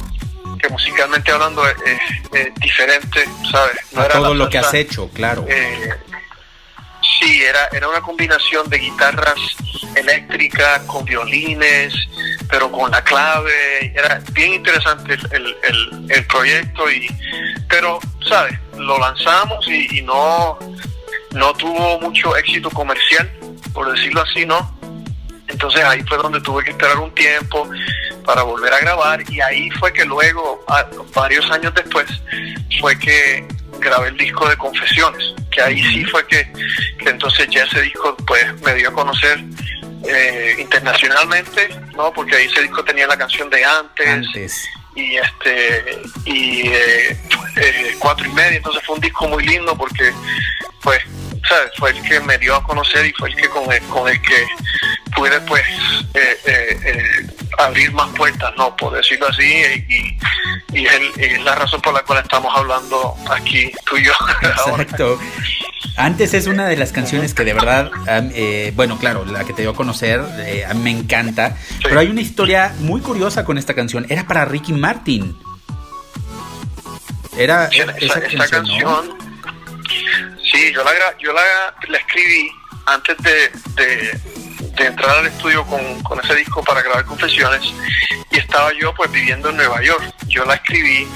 que 0.61 0.69
musicalmente 0.69 1.33
hablando 1.33 1.67
es, 1.67 2.55
diferente, 2.57 3.25
¿sabes? 3.50 3.76
No 3.93 4.05
era 4.05 4.14
todo 4.14 4.35
lo 4.35 4.49
que 4.49 4.59
has 4.59 4.73
hecho, 4.75 5.11
claro. 5.11 5.45
Eh, 5.49 5.95
sí, 7.21 7.43
era, 7.43 7.69
era 7.73 7.88
una 7.88 8.00
combinación 8.00 8.69
de 8.69 8.79
guitarras 8.79 9.38
eléctricas 9.95 10.83
con 10.83 11.05
violines, 11.05 11.95
pero 12.49 12.71
con 12.71 12.90
la 12.90 13.02
clave. 13.02 13.93
Era 13.95 14.21
bien 14.33 14.55
interesante 14.55 15.14
el, 15.31 15.57
el, 15.62 16.07
el, 16.11 16.26
proyecto, 16.26 16.90
y 16.90 17.09
pero, 17.69 17.99
¿sabes? 18.29 18.59
Lo 18.76 18.99
lanzamos 18.99 19.67
y, 19.69 19.99
y, 19.99 20.02
no, 20.02 20.59
no 21.33 21.52
tuvo 21.55 22.00
mucho 22.00 22.37
éxito 22.37 22.71
comercial, 22.71 23.31
por 23.73 23.93
decirlo 23.93 24.23
así, 24.23 24.47
¿no? 24.47 24.79
Entonces 25.49 25.83
ahí 25.83 26.02
fue 26.02 26.17
donde 26.19 26.40
tuve 26.40 26.62
que 26.64 26.71
esperar 26.71 26.99
un 26.99 27.12
tiempo 27.12 27.69
para 28.30 28.44
volver 28.44 28.72
a 28.72 28.78
grabar 28.78 29.25
y 29.28 29.40
ahí 29.40 29.68
fue 29.70 29.92
que 29.92 30.04
luego, 30.04 30.64
varios 31.12 31.50
años 31.50 31.75
después, 31.75 32.06
fue 32.78 32.96
que 32.96 33.44
grabé 33.80 34.10
el 34.10 34.16
disco 34.16 34.49
de 34.49 34.56
Confesiones, 34.56 35.34
que 35.50 35.60
ahí 35.60 35.82
sí 35.82 36.04
fue 36.04 36.25
que, 36.28 36.49
que 37.00 37.10
entonces 37.10 37.49
ya 37.50 37.64
ese 37.64 37.82
disco 37.82 38.16
pues 38.28 38.44
me 38.62 38.75
dio 38.75 38.90
a 38.90 38.92
conocer 38.92 39.42
eh, 40.06 40.54
internacionalmente, 40.60 41.70
¿no? 41.96 42.12
Porque 42.12 42.37
ahí 42.37 42.46
ese 42.46 42.62
disco 42.62 42.84
tenía 42.84 43.08
la 43.08 43.18
canción 43.18 43.50
de 43.50 43.64
antes, 43.64 44.68
y 44.94 45.16
este 45.16 46.00
y 46.25 46.68
eh, 46.68 47.18
eh, 47.56 47.96
cuatro 47.99 48.26
y 48.26 48.32
media, 48.32 48.58
entonces 48.58 48.80
fue 48.87 48.94
un 48.94 49.00
disco 49.00 49.26
muy 49.26 49.44
lindo 49.44 49.76
porque 49.76 50.12
pues 50.82 51.02
¿sabes? 51.50 51.73
fue 51.76 51.90
el 51.90 52.02
que 52.02 52.21
me 52.21 52.38
dio 52.38 52.57
a 52.57 52.62
conocer 52.62 53.04
y 53.04 53.12
fue 53.12 53.28
el 53.28 53.37
que 53.37 53.49
con 53.50 53.71
el, 53.71 53.83
con 53.83 54.09
el 54.09 54.21
que 54.23 54.47
pude 55.14 55.38
pues 55.42 55.62
abrir 57.59 57.92
más 57.92 58.09
puertas, 58.16 58.52
no, 58.57 58.75
por 58.76 58.95
decirlo 58.95 59.28
así, 59.28 59.45
y, 59.88 60.19
y, 60.73 60.87
es, 60.87 61.42
la 61.45 61.54
razón 61.54 61.80
por 61.80 61.92
la 61.92 62.02
cual 62.02 62.23
estamos 62.23 62.52
hablando 62.57 63.16
aquí 63.30 63.71
tú 63.85 63.97
y 63.97 64.04
yo. 64.04 64.12
Exacto. 64.42 65.19
Antes 65.97 66.35
es 66.35 66.47
una 66.47 66.66
de 66.66 66.76
las 66.76 66.92
canciones 66.92 67.35
que 67.35 67.45
de 67.45 67.52
verdad, 67.52 67.90
eh, 68.35 68.73
bueno, 68.75 68.99
claro, 68.99 69.25
la 69.25 69.45
que 69.45 69.52
te 69.52 69.62
dio 69.62 69.73
a 69.73 69.75
conocer, 69.75 70.21
eh, 70.38 70.64
a 70.69 70.73
mí 70.75 70.83
me 70.83 70.90
encanta, 70.90 71.57
pero 71.83 72.00
hay 72.00 72.09
una 72.09 72.21
historia 72.21 72.75
muy 72.78 73.00
curiosa 73.00 73.45
con 73.45 73.59
esta 73.59 73.75
canción, 73.75 74.07
era 74.09 74.26
para 74.26 74.45
Ricky 74.45 74.73
Martin. 74.73 75.37
Era 77.37 77.66
esa, 77.66 78.21
canción, 78.49 79.16
sí, 80.52 80.73
yo 80.73 80.85
la, 80.85 80.92
yo 81.19 81.33
la, 81.33 81.42
la 81.88 81.99
escribí 81.99 82.52
antes 82.87 83.16
de 83.19 83.50
de 84.80 84.87
entrar 84.87 85.19
al 85.19 85.26
estudio 85.26 85.64
con, 85.66 86.02
con, 86.02 86.19
ese 86.25 86.35
disco 86.37 86.62
para 86.62 86.83
grabar 86.83 87.04
Confesiones 87.04 87.62
y 88.30 88.38
estaba 88.38 88.73
yo 88.73 88.95
pues 88.95 89.11
viviendo 89.11 89.50
en 89.50 89.57
Nueva 89.57 89.83
York. 89.83 90.02
Yo 90.26 90.45
la 90.45 90.54
escribí 90.54 91.07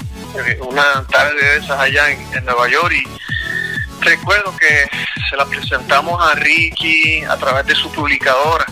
eh, 0.45 0.59
una 0.61 1.05
tarde 1.07 1.41
de 1.41 1.57
esas 1.57 1.79
allá 1.79 2.11
en, 2.11 2.45
Nueva 2.45 2.69
York 2.69 2.93
y 2.93 4.03
recuerdo 4.03 4.55
que 4.57 4.87
se 5.29 5.35
la 5.35 5.45
presentamos 5.45 6.21
a 6.23 6.35
Ricky 6.35 7.23
a 7.23 7.37
través 7.37 7.65
de 7.65 7.75
su 7.75 7.91
publicadora 7.91 8.65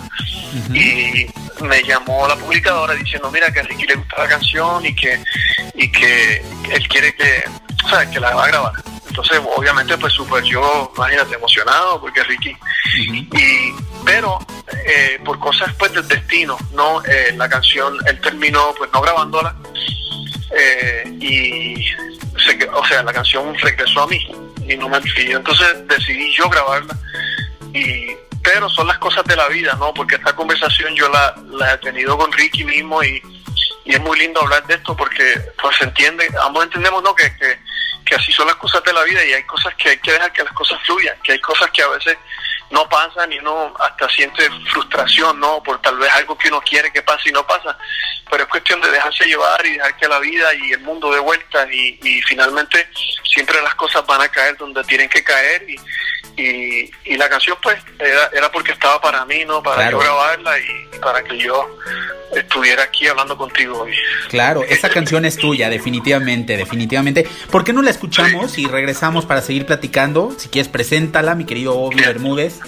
y 0.71 1.25
me 1.63 1.81
llamó 1.83 2.27
la 2.27 2.35
publicadora 2.35 2.93
diciendo 2.93 3.31
mira 3.31 3.51
que 3.51 3.61
a 3.61 3.63
Ricky 3.63 3.87
le 3.87 3.95
gusta 3.95 4.17
la 4.17 4.27
canción 4.27 4.85
y 4.85 4.93
que 4.93 5.19
y 5.73 5.91
que 5.91 6.45
él 6.71 6.87
quiere 6.87 7.15
que 7.15 7.43
o 7.85 8.11
que 8.11 8.19
la 8.19 8.35
va 8.35 8.43
a 8.43 8.47
grabar 8.47 8.92
entonces 9.13 9.39
obviamente 9.55 9.95
pues 9.99 10.11
súper 10.11 10.43
yo 10.43 10.91
imagínate 10.95 11.35
emocionado 11.35 12.01
porque 12.01 12.23
Ricky 12.23 12.57
y 12.97 13.71
pero 14.03 14.39
eh, 14.87 15.19
por 15.23 15.37
cosas 15.37 15.71
pues 15.77 15.93
del 15.93 16.07
destino, 16.07 16.57
¿no? 16.73 16.99
Eh, 17.05 17.31
la 17.37 17.47
canción, 17.47 17.95
él 18.07 18.19
terminó 18.21 18.73
pues 18.75 18.89
no 18.91 19.01
grabándola 19.01 19.55
eh, 20.57 21.03
y, 21.19 21.85
o 22.73 22.85
sea, 22.87 23.03
la 23.03 23.13
canción 23.13 23.55
regresó 23.59 24.01
a 24.01 24.07
mí 24.07 24.19
y 24.67 24.75
no 24.77 24.89
me 24.89 24.99
pidió. 25.01 25.37
Entonces 25.37 25.87
decidí 25.87 26.33
yo 26.33 26.49
grabarla 26.49 26.97
y 27.71 28.07
pero 28.41 28.67
son 28.67 28.87
las 28.87 28.97
cosas 28.97 29.23
de 29.25 29.35
la 29.35 29.47
vida, 29.47 29.75
¿no? 29.79 29.93
Porque 29.93 30.15
esta 30.15 30.35
conversación 30.35 30.95
yo 30.95 31.07
la, 31.09 31.35
la 31.51 31.75
he 31.75 31.77
tenido 31.77 32.17
con 32.17 32.31
Ricky 32.31 32.63
mismo 32.63 33.03
y, 33.03 33.21
y 33.85 33.93
es 33.93 34.01
muy 34.01 34.17
lindo 34.17 34.41
hablar 34.41 34.65
de 34.65 34.73
esto 34.73 34.97
porque 34.97 35.23
pues 35.61 35.77
se 35.77 35.85
entiende, 35.85 36.27
ambos 36.41 36.63
entendemos, 36.63 37.03
¿no? 37.03 37.13
Que, 37.15 37.31
que, 37.37 37.59
que 38.03 38.15
así 38.15 38.31
son 38.31 38.47
las 38.47 38.55
cosas 38.55 38.83
de 38.83 38.93
la 38.93 39.03
vida 39.03 39.23
y 39.23 39.33
hay 39.33 39.43
cosas 39.43 39.73
que 39.75 39.89
hay 39.89 39.97
que 39.97 40.11
dejar 40.11 40.31
que 40.33 40.43
las 40.43 40.53
cosas 40.53 40.79
fluyan, 40.85 41.17
que 41.23 41.33
hay 41.33 41.39
cosas 41.39 41.69
que 41.71 41.81
a 41.81 41.87
veces 41.87 42.17
no 42.73 42.89
pasa 42.89 43.27
ni 43.27 43.37
uno 43.37 43.71
hasta 43.79 44.09
siente 44.09 44.49
frustración, 44.71 45.39
¿no? 45.39 45.61
Por 45.61 45.79
tal 45.79 45.97
vez 45.99 46.11
algo 46.15 46.35
que 46.35 46.47
uno 46.47 46.59
quiere 46.61 46.91
que 46.91 47.03
pase 47.03 47.29
y 47.29 47.31
no 47.31 47.45
pasa. 47.45 47.77
Pero 48.29 48.43
es 48.43 48.49
cuestión 48.49 48.81
de 48.81 48.89
dejarse 48.89 49.25
llevar 49.25 49.63
y 49.63 49.73
dejar 49.73 49.95
que 49.95 50.07
la 50.07 50.19
vida 50.19 50.53
y 50.55 50.71
el 50.71 50.79
mundo 50.81 51.11
de 51.11 51.19
vuelta 51.19 51.67
y, 51.71 51.99
y 52.01 52.21
finalmente 52.23 52.89
siempre 53.23 53.61
las 53.61 53.75
cosas 53.75 54.03
van 54.07 54.21
a 54.21 54.27
caer 54.29 54.57
donde 54.57 54.83
tienen 54.85 55.07
que 55.07 55.23
caer 55.23 55.63
y, 55.69 55.75
y, 56.41 56.91
y 57.05 57.15
la 57.15 57.29
canción 57.29 57.57
pues 57.61 57.77
era, 57.99 58.29
era, 58.33 58.51
porque 58.51 58.71
estaba 58.71 58.99
para 58.99 59.23
mí, 59.25 59.45
¿no? 59.45 59.61
Para 59.61 59.91
yo 59.91 59.99
grabarla 59.99 60.57
y 60.59 60.99
para 60.99 61.23
que 61.23 61.37
yo 61.37 61.77
estuviera 62.35 62.83
aquí 62.83 63.07
hablando 63.07 63.37
contigo 63.37 63.81
hoy. 63.81 63.93
Claro, 64.29 64.63
esa 64.69 64.89
canción 64.89 65.25
es 65.25 65.37
tuya, 65.37 65.69
definitivamente, 65.69 66.57
definitivamente. 66.57 67.27
¿Por 67.51 67.63
qué 67.63 67.73
no 67.73 67.81
la 67.81 67.91
escuchamos 67.91 68.57
y 68.57 68.65
regresamos 68.65 69.25
para 69.25 69.41
seguir 69.41 69.65
platicando? 69.65 70.33
Si 70.37 70.49
quieres, 70.49 70.69
preséntala, 70.69 71.35
mi 71.35 71.45
querido 71.45 71.77
Obi 71.77 71.97
Bermúdez. 71.97 72.59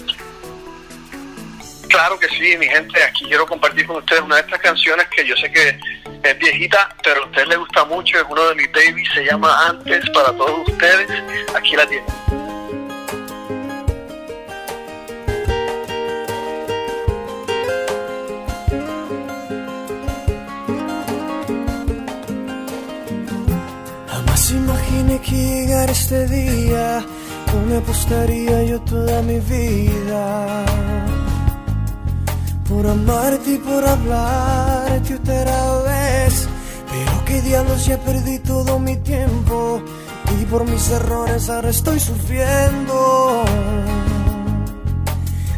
Claro 1.87 2.19
que 2.19 2.27
sí, 2.29 2.57
mi 2.57 2.67
gente, 2.67 3.01
aquí 3.03 3.25
quiero 3.25 3.45
compartir 3.45 3.85
con 3.87 3.97
ustedes 3.97 4.21
una 4.21 4.35
de 4.35 4.41
estas 4.41 4.59
canciones 4.59 5.07
que 5.15 5.25
yo 5.25 5.35
sé 5.37 5.51
que 5.51 5.79
es 6.23 6.39
viejita, 6.39 6.89
pero 7.03 7.23
a 7.23 7.25
ustedes 7.25 7.47
les 7.47 7.57
gusta 7.57 7.85
mucho, 7.85 8.17
es 8.17 8.25
uno 8.29 8.47
de 8.49 8.55
mis 8.55 8.71
babies, 8.71 9.09
se 9.13 9.23
llama 9.23 9.67
Antes 9.67 10.09
para 10.09 10.33
todos 10.33 10.67
ustedes, 10.67 11.09
aquí 11.55 11.75
la 11.75 11.87
tienen. 11.87 12.05
imaginé 24.55 25.19
que 25.21 25.35
llegara 25.35 25.91
este 25.91 26.27
día, 26.27 27.05
no 27.55 27.61
me 27.61 27.77
apostaría 27.77 28.63
yo 28.63 28.81
toda 28.81 29.21
mi 29.21 29.39
vida. 29.39 30.65
Por 32.67 32.85
amarte 32.87 33.53
y 33.53 33.57
por 33.57 33.83
hablarte 33.87 35.15
otra 35.15 35.81
vez. 35.83 36.47
Pero 36.91 37.25
que 37.25 37.41
diablos 37.41 37.85
ya 37.85 37.97
perdí 37.97 38.39
todo 38.39 38.79
mi 38.79 38.97
tiempo. 38.97 39.81
Y 40.39 40.45
por 40.45 40.65
mis 40.69 40.89
errores 40.89 41.49
ahora 41.49 41.69
estoy 41.69 41.99
sufriendo. 41.99 43.45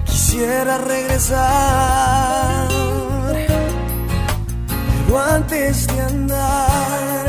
Quisiera 0.06 0.78
regresar. 0.78 2.68
Pero 4.96 5.20
antes 5.20 5.88
de 5.88 6.02
andar 6.02 7.26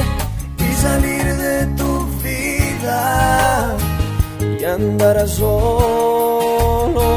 y 0.59 0.75
salir 0.83 1.27
y 1.27 1.88
andarás 4.69 5.31
solo. 5.31 7.09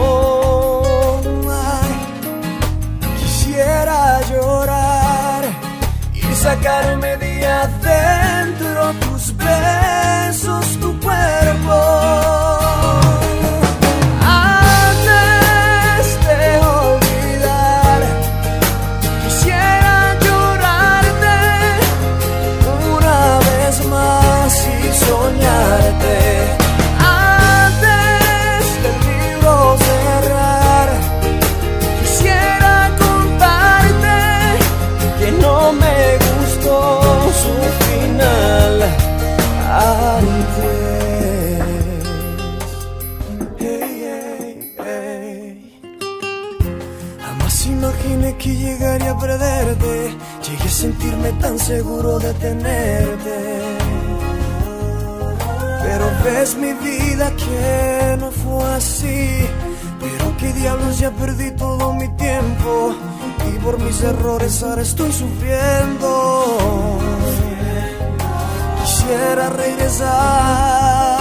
quisiera 3.20 4.22
llorar 4.30 5.44
y 6.14 6.36
sacarme 6.36 7.18
de 7.18 7.46
adentro 7.46 8.94
tus 9.02 9.36
besos, 9.38 10.66
tu 10.80 11.00
cuerpo. 11.00 12.12
Llegué 26.12 26.61
sentirme 51.22 51.32
tan 51.42 51.60
seguro 51.60 52.20
de 52.20 52.34
tenerte. 52.34 53.62
Pero 55.84 56.06
ves 56.24 56.56
mi 56.56 56.74
vida 56.74 57.32
que 57.36 58.18
no 58.20 58.32
fue 58.32 58.64
así. 58.76 59.48
Pero 60.00 60.38
qué 60.38 60.54
diablos 60.54 61.00
ya 61.00 61.12
perdí 61.12 61.52
todo 61.52 61.94
mi 61.94 62.08
tiempo. 62.10 62.96
Y 63.54 63.60
por 63.60 63.80
mis 63.80 64.02
errores 64.02 64.64
ahora 64.64 64.82
estoy 64.82 65.12
sufriendo. 65.12 67.00
Quisiera 68.82 69.50
regresar. 69.50 71.20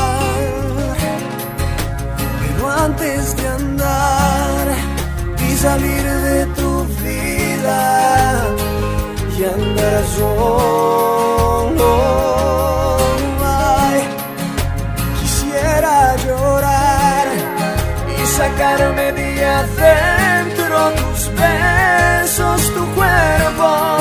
Pero 2.40 2.70
antes 2.70 3.36
de 3.36 3.48
andar 3.48 4.66
y 5.48 5.56
salir 5.56 6.02
de 6.02 6.46
tu 6.46 6.84
vida 7.02 8.59
y 9.40 9.44
andar 9.44 10.04
solo. 10.18 11.90
Ay, 13.42 14.02
quisiera 15.18 16.14
llorar 16.16 17.26
y 18.22 18.26
sacarme 18.26 19.12
de 19.12 19.46
adentro 19.46 20.92
tus 20.92 21.30
besos, 21.34 22.74
tu 22.74 22.84
cuerpo. 22.94 23.99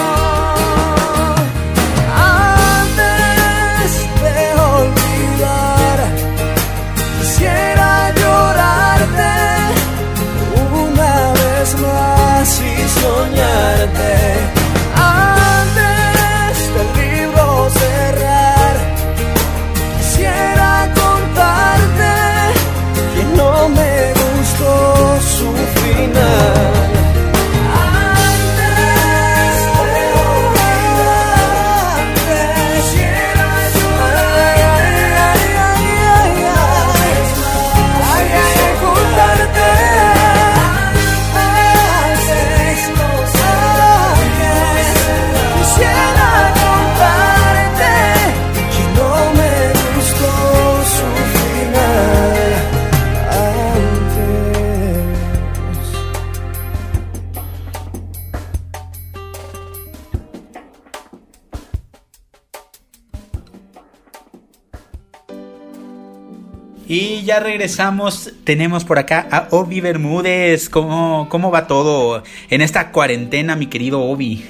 Regresamos. 67.63 68.32
Tenemos 68.45 68.86
por 68.86 69.00
acá 69.00 69.28
a 69.30 69.50
Obi 69.52 69.82
Bermúdez. 69.82 70.69
¿Cómo, 70.69 71.28
¿Cómo 71.30 71.52
va 71.52 71.67
todo 71.67 72.24
en 72.50 72.62
esta 72.62 72.91
cuarentena, 72.93 73.58
mi 73.58 73.67
querido 73.67 74.00
Obi? 74.02 74.48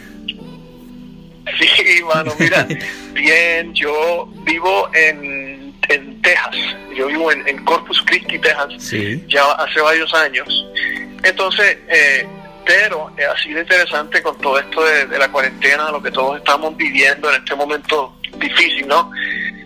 Sí, 1.58 2.04
mano, 2.14 2.32
mira, 2.38 2.68
bien, 3.16 3.74
yo 3.74 4.30
vivo 4.44 4.88
en, 4.94 5.74
en 5.90 6.22
Texas, 6.22 6.56
yo 6.96 7.08
vivo 7.08 7.32
en, 7.32 7.48
en 7.48 7.66
Corpus 7.66 8.00
Christi, 8.06 8.38
Texas, 8.38 8.68
Sí. 8.78 9.24
ya 9.28 9.44
hace 9.54 9.82
varios 9.82 10.14
años. 10.14 10.48
Entonces, 11.24 11.80
eh, 11.88 12.28
pero 12.64 13.12
eh, 13.18 13.24
ha 13.26 13.36
sido 13.42 13.60
interesante 13.60 14.22
con 14.22 14.38
todo 14.38 14.60
esto 14.60 14.84
de, 14.86 15.08
de 15.08 15.18
la 15.18 15.32
cuarentena, 15.32 15.90
lo 15.90 16.00
que 16.04 16.12
todos 16.12 16.38
estamos 16.38 16.78
viviendo 16.78 17.28
en 17.34 17.38
este 17.42 17.56
momento 17.56 18.16
difícil, 18.38 18.88
¿no? 18.88 19.10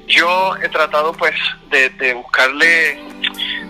Yo 0.07 0.55
he 0.57 0.69
tratado 0.69 1.13
pues 1.13 1.33
de, 1.69 1.89
de 1.89 2.13
buscarle 2.13 2.99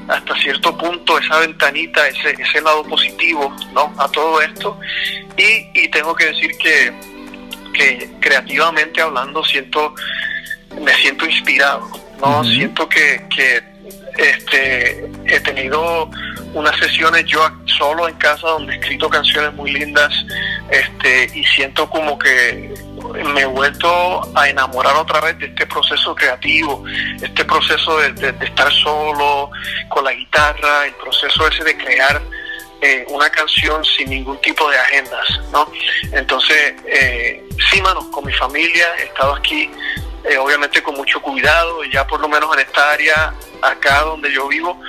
hasta 0.07 0.35
cierto 0.39 0.77
punto 0.77 1.17
esa 1.17 1.39
ventanita, 1.39 2.07
ese, 2.07 2.31
ese 2.31 2.61
lado 2.61 2.83
positivo, 2.83 3.55
¿no? 3.73 3.93
A 3.97 4.09
todo 4.09 4.41
esto. 4.41 4.79
Y, 5.37 5.67
y 5.73 5.87
tengo 5.89 6.15
que 6.15 6.25
decir 6.25 6.51
que, 6.57 6.93
que 7.73 8.09
creativamente 8.19 9.01
hablando 9.01 9.43
siento, 9.43 9.93
me 10.81 10.93
siento 10.95 11.25
inspirado, 11.25 11.87
¿no? 12.19 12.43
Siento 12.43 12.87
que, 12.89 13.25
que 13.33 13.63
este, 14.17 15.09
he 15.25 15.39
tenido 15.39 16.09
unas 16.53 16.77
sesiones 16.77 17.25
yo 17.25 17.49
solo 17.65 18.07
en 18.07 18.15
casa 18.15 18.47
donde 18.47 18.73
he 18.73 18.77
escrito 18.77 19.09
canciones 19.09 19.53
muy 19.53 19.71
lindas 19.71 20.13
este, 20.69 21.31
y 21.33 21.43
siento 21.45 21.89
como 21.89 22.17
que 22.19 22.73
me 23.13 23.41
he 23.41 23.45
vuelto 23.45 24.21
a 24.35 24.49
enamorar 24.49 24.95
otra 24.95 25.21
vez 25.21 25.37
de 25.39 25.47
este 25.47 25.65
proceso 25.67 26.15
creativo, 26.15 26.83
este 27.21 27.45
proceso 27.45 27.97
de, 27.97 28.35
estar 28.41 28.71
solo 28.73 29.51
con 29.89 30.03
la 30.03 30.13
guitarra, 30.13 30.87
el 30.87 30.93
proceso 30.95 31.47
ese 31.47 31.63
de 31.63 31.77
crear 31.77 32.21
eh, 32.81 33.05
una 33.09 33.29
canción 33.29 33.83
sin 33.85 34.09
ningún 34.09 34.39
tipo 34.41 34.69
de 34.69 34.77
agendas, 34.77 35.39
¿no? 35.51 35.71
Entonces, 36.11 36.73
eh, 36.85 37.43
sí, 37.69 37.81
mano, 37.81 38.09
con 38.11 38.25
mi 38.25 38.33
familia 38.33 38.87
he 38.99 39.03
estado 39.03 39.35
aquí, 39.35 39.69
eh, 40.25 40.37
obviamente 40.37 40.81
con 40.81 40.95
mucho 40.95 41.21
cuidado, 41.21 41.83
y 41.83 41.91
ya 41.91 42.05
por 42.07 42.19
lo 42.19 42.27
menos 42.27 42.53
en 42.55 42.61
esta 42.61 42.91
área, 42.91 43.33
acá 43.61 44.01
donde 44.01 44.33
yo 44.33 44.47
vivo, 44.47 44.79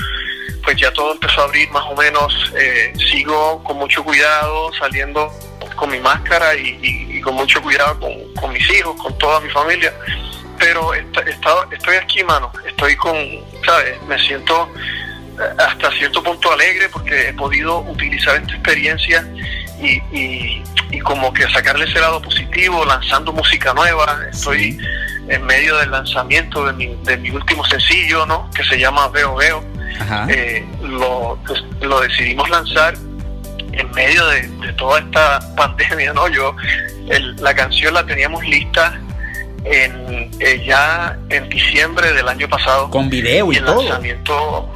pues 0.65 0.77
ya 0.77 0.93
todo 0.93 1.13
empezó 1.13 1.43
a 1.43 1.45
abrir 1.45 1.71
más 1.71 1.85
o 1.85 1.95
menos, 1.95 2.53
eh, 2.57 2.93
sigo 3.11 3.63
con 3.63 3.77
mucho 3.77 4.03
cuidado, 4.03 4.73
saliendo 4.75 5.31
con 5.75 5.91
mi 5.91 5.99
máscara 6.01 6.55
y, 6.55 6.79
y- 6.83 7.17
y 7.19 7.21
con 7.21 7.35
mucho 7.35 7.61
cuidado 7.63 7.99
con, 8.01 8.13
con 8.41 8.53
mis 8.53 8.69
hijos, 8.71 8.97
con 9.01 9.17
toda 9.19 9.41
mi 9.41 9.51
familia, 9.51 9.93
pero 10.59 10.95
est- 10.95 11.17
estado- 11.27 11.67
estoy 11.71 11.97
aquí, 11.97 12.23
mano, 12.25 12.51
estoy 12.67 12.97
con, 12.97 13.17
¿sabes? 13.65 14.01
Me 14.09 14.19
siento 14.19 14.69
eh, 15.39 15.43
hasta 15.59 15.91
cierto 15.93 16.23
punto 16.23 16.53
alegre 16.53 16.89
porque 16.91 17.29
he 17.31 17.33
podido 17.35 17.81
utilizar 17.81 18.37
esta 18.37 18.53
experiencia 18.55 19.27
y, 19.81 20.01
y- 20.17 20.63
y 20.91 20.99
como 21.01 21.33
que 21.33 21.49
sacarle 21.51 21.87
ese 21.87 21.99
lado 22.01 22.23
positivo, 22.23 22.85
lanzando 22.85 23.33
música 23.33 23.75
nueva. 23.75 24.19
Estoy 24.33 24.79
en 25.29 25.45
medio 25.45 25.77
del 25.79 25.91
lanzamiento 25.91 26.65
de 26.67 26.73
mi, 26.75 26.87
de 27.03 27.17
mi 27.17 27.31
último 27.31 27.65
sencillo, 27.65 28.25
¿no? 28.27 28.49
Que 28.55 28.63
se 28.65 28.79
llama 28.79 29.09
Veo 29.09 29.35
Veo. 29.35 29.65
Eh, 30.29 30.65
lo, 30.83 31.39
pues, 31.47 31.63
lo 31.81 32.01
decidimos 32.01 32.49
lanzar 32.51 32.95
en 33.79 33.91
medio 33.93 34.27
de, 34.29 34.43
de 34.49 34.73
toda 34.75 35.01
esta 35.01 35.41
pandemia, 35.57 36.13
¿no? 36.13 36.29
Yo, 36.29 36.55
el- 37.09 37.37
la 37.37 37.55
canción 37.55 37.95
la 37.95 38.05
teníamos 38.07 38.45
lista 38.47 38.99
en, 39.65 40.31
eh, 40.41 40.63
ya 40.67 41.17
en 41.31 41.49
diciembre 41.49 42.13
del 42.13 42.29
año 42.29 42.49
pasado 42.49 42.91
Con 42.91 43.09
video 43.09 43.51
y 43.53 43.57
y 43.57 43.59
el 43.59 43.65
todo. 43.65 43.83
lanzamiento 43.83 44.71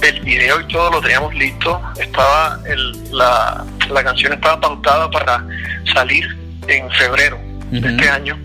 del 0.00 0.20
video 0.20 0.60
y 0.60 0.64
todo 0.68 0.90
lo 0.92 1.00
teníamos 1.00 1.34
listo. 1.34 1.80
Estaba 2.00 2.58
el, 2.66 2.92
la, 3.12 3.64
la 3.90 4.04
canción 4.04 4.32
estaba 4.32 4.60
pautada 4.60 5.10
para 5.10 5.44
salir 5.92 6.24
en 6.68 6.88
febrero 6.92 7.38
de 7.70 7.86
este 7.90 8.08
año. 8.08 8.38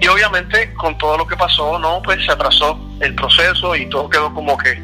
Y 0.00 0.06
obviamente 0.08 0.72
con 0.74 0.96
todo 0.98 1.16
lo 1.18 1.26
que 1.26 1.36
pasó, 1.36 1.78
no, 1.78 2.00
pues 2.02 2.24
se 2.24 2.30
atrasó 2.32 2.78
el 3.00 3.14
proceso 3.14 3.74
y 3.74 3.86
todo 3.88 4.08
quedó 4.10 4.32
como 4.34 4.56
que 4.58 4.78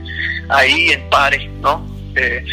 ahí 0.48 0.90
en 0.90 1.09
pares, 1.11 1.48
¿no? 1.61 1.87
Eh, 2.16 2.44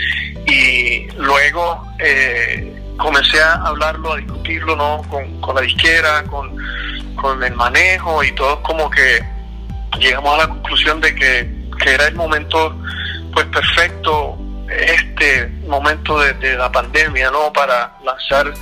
y 0.46 1.08
luego 1.18 1.88
eh, 2.00 2.74
comencé 2.98 3.42
a 3.42 3.54
hablarlo, 3.66 4.14
a 4.14 4.18
discutirlo, 4.18 4.76
¿no? 4.76 5.02
Con, 5.10 5.42
con 5.42 5.56
la 5.56 5.62
disquera, 5.62 6.24
con, 6.26 6.56
con 7.16 7.42
el 7.44 7.56
manejo 7.56 8.24
y 8.24 8.32
todos 8.34 8.60
como 8.60 8.90
que 8.90 9.24
llegamos 10.00 10.34
a 10.36 10.38
la 10.40 10.48
conclusión 10.48 11.00
de 11.02 11.14
que, 11.16 11.50
que 11.82 11.94
era 11.94 12.08
el 12.08 12.16
momento 12.16 12.76
pues 13.34 13.46
perfecto 13.48 14.38
este 14.70 15.48
momento 15.68 16.20
de, 16.20 16.34
de 16.34 16.58
la 16.58 16.72
pandemia 16.72 17.32
no 17.32 17.52
para 17.54 17.94
lanzar 18.04 18.54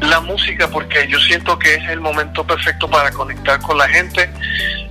la 0.00 0.20
música 0.20 0.68
porque 0.68 1.06
yo 1.08 1.18
siento 1.20 1.58
que 1.58 1.74
es 1.74 1.88
el 1.88 2.00
momento 2.00 2.46
perfecto 2.46 2.88
para 2.88 3.10
conectar 3.10 3.60
con 3.60 3.78
la 3.78 3.88
gente 3.88 4.30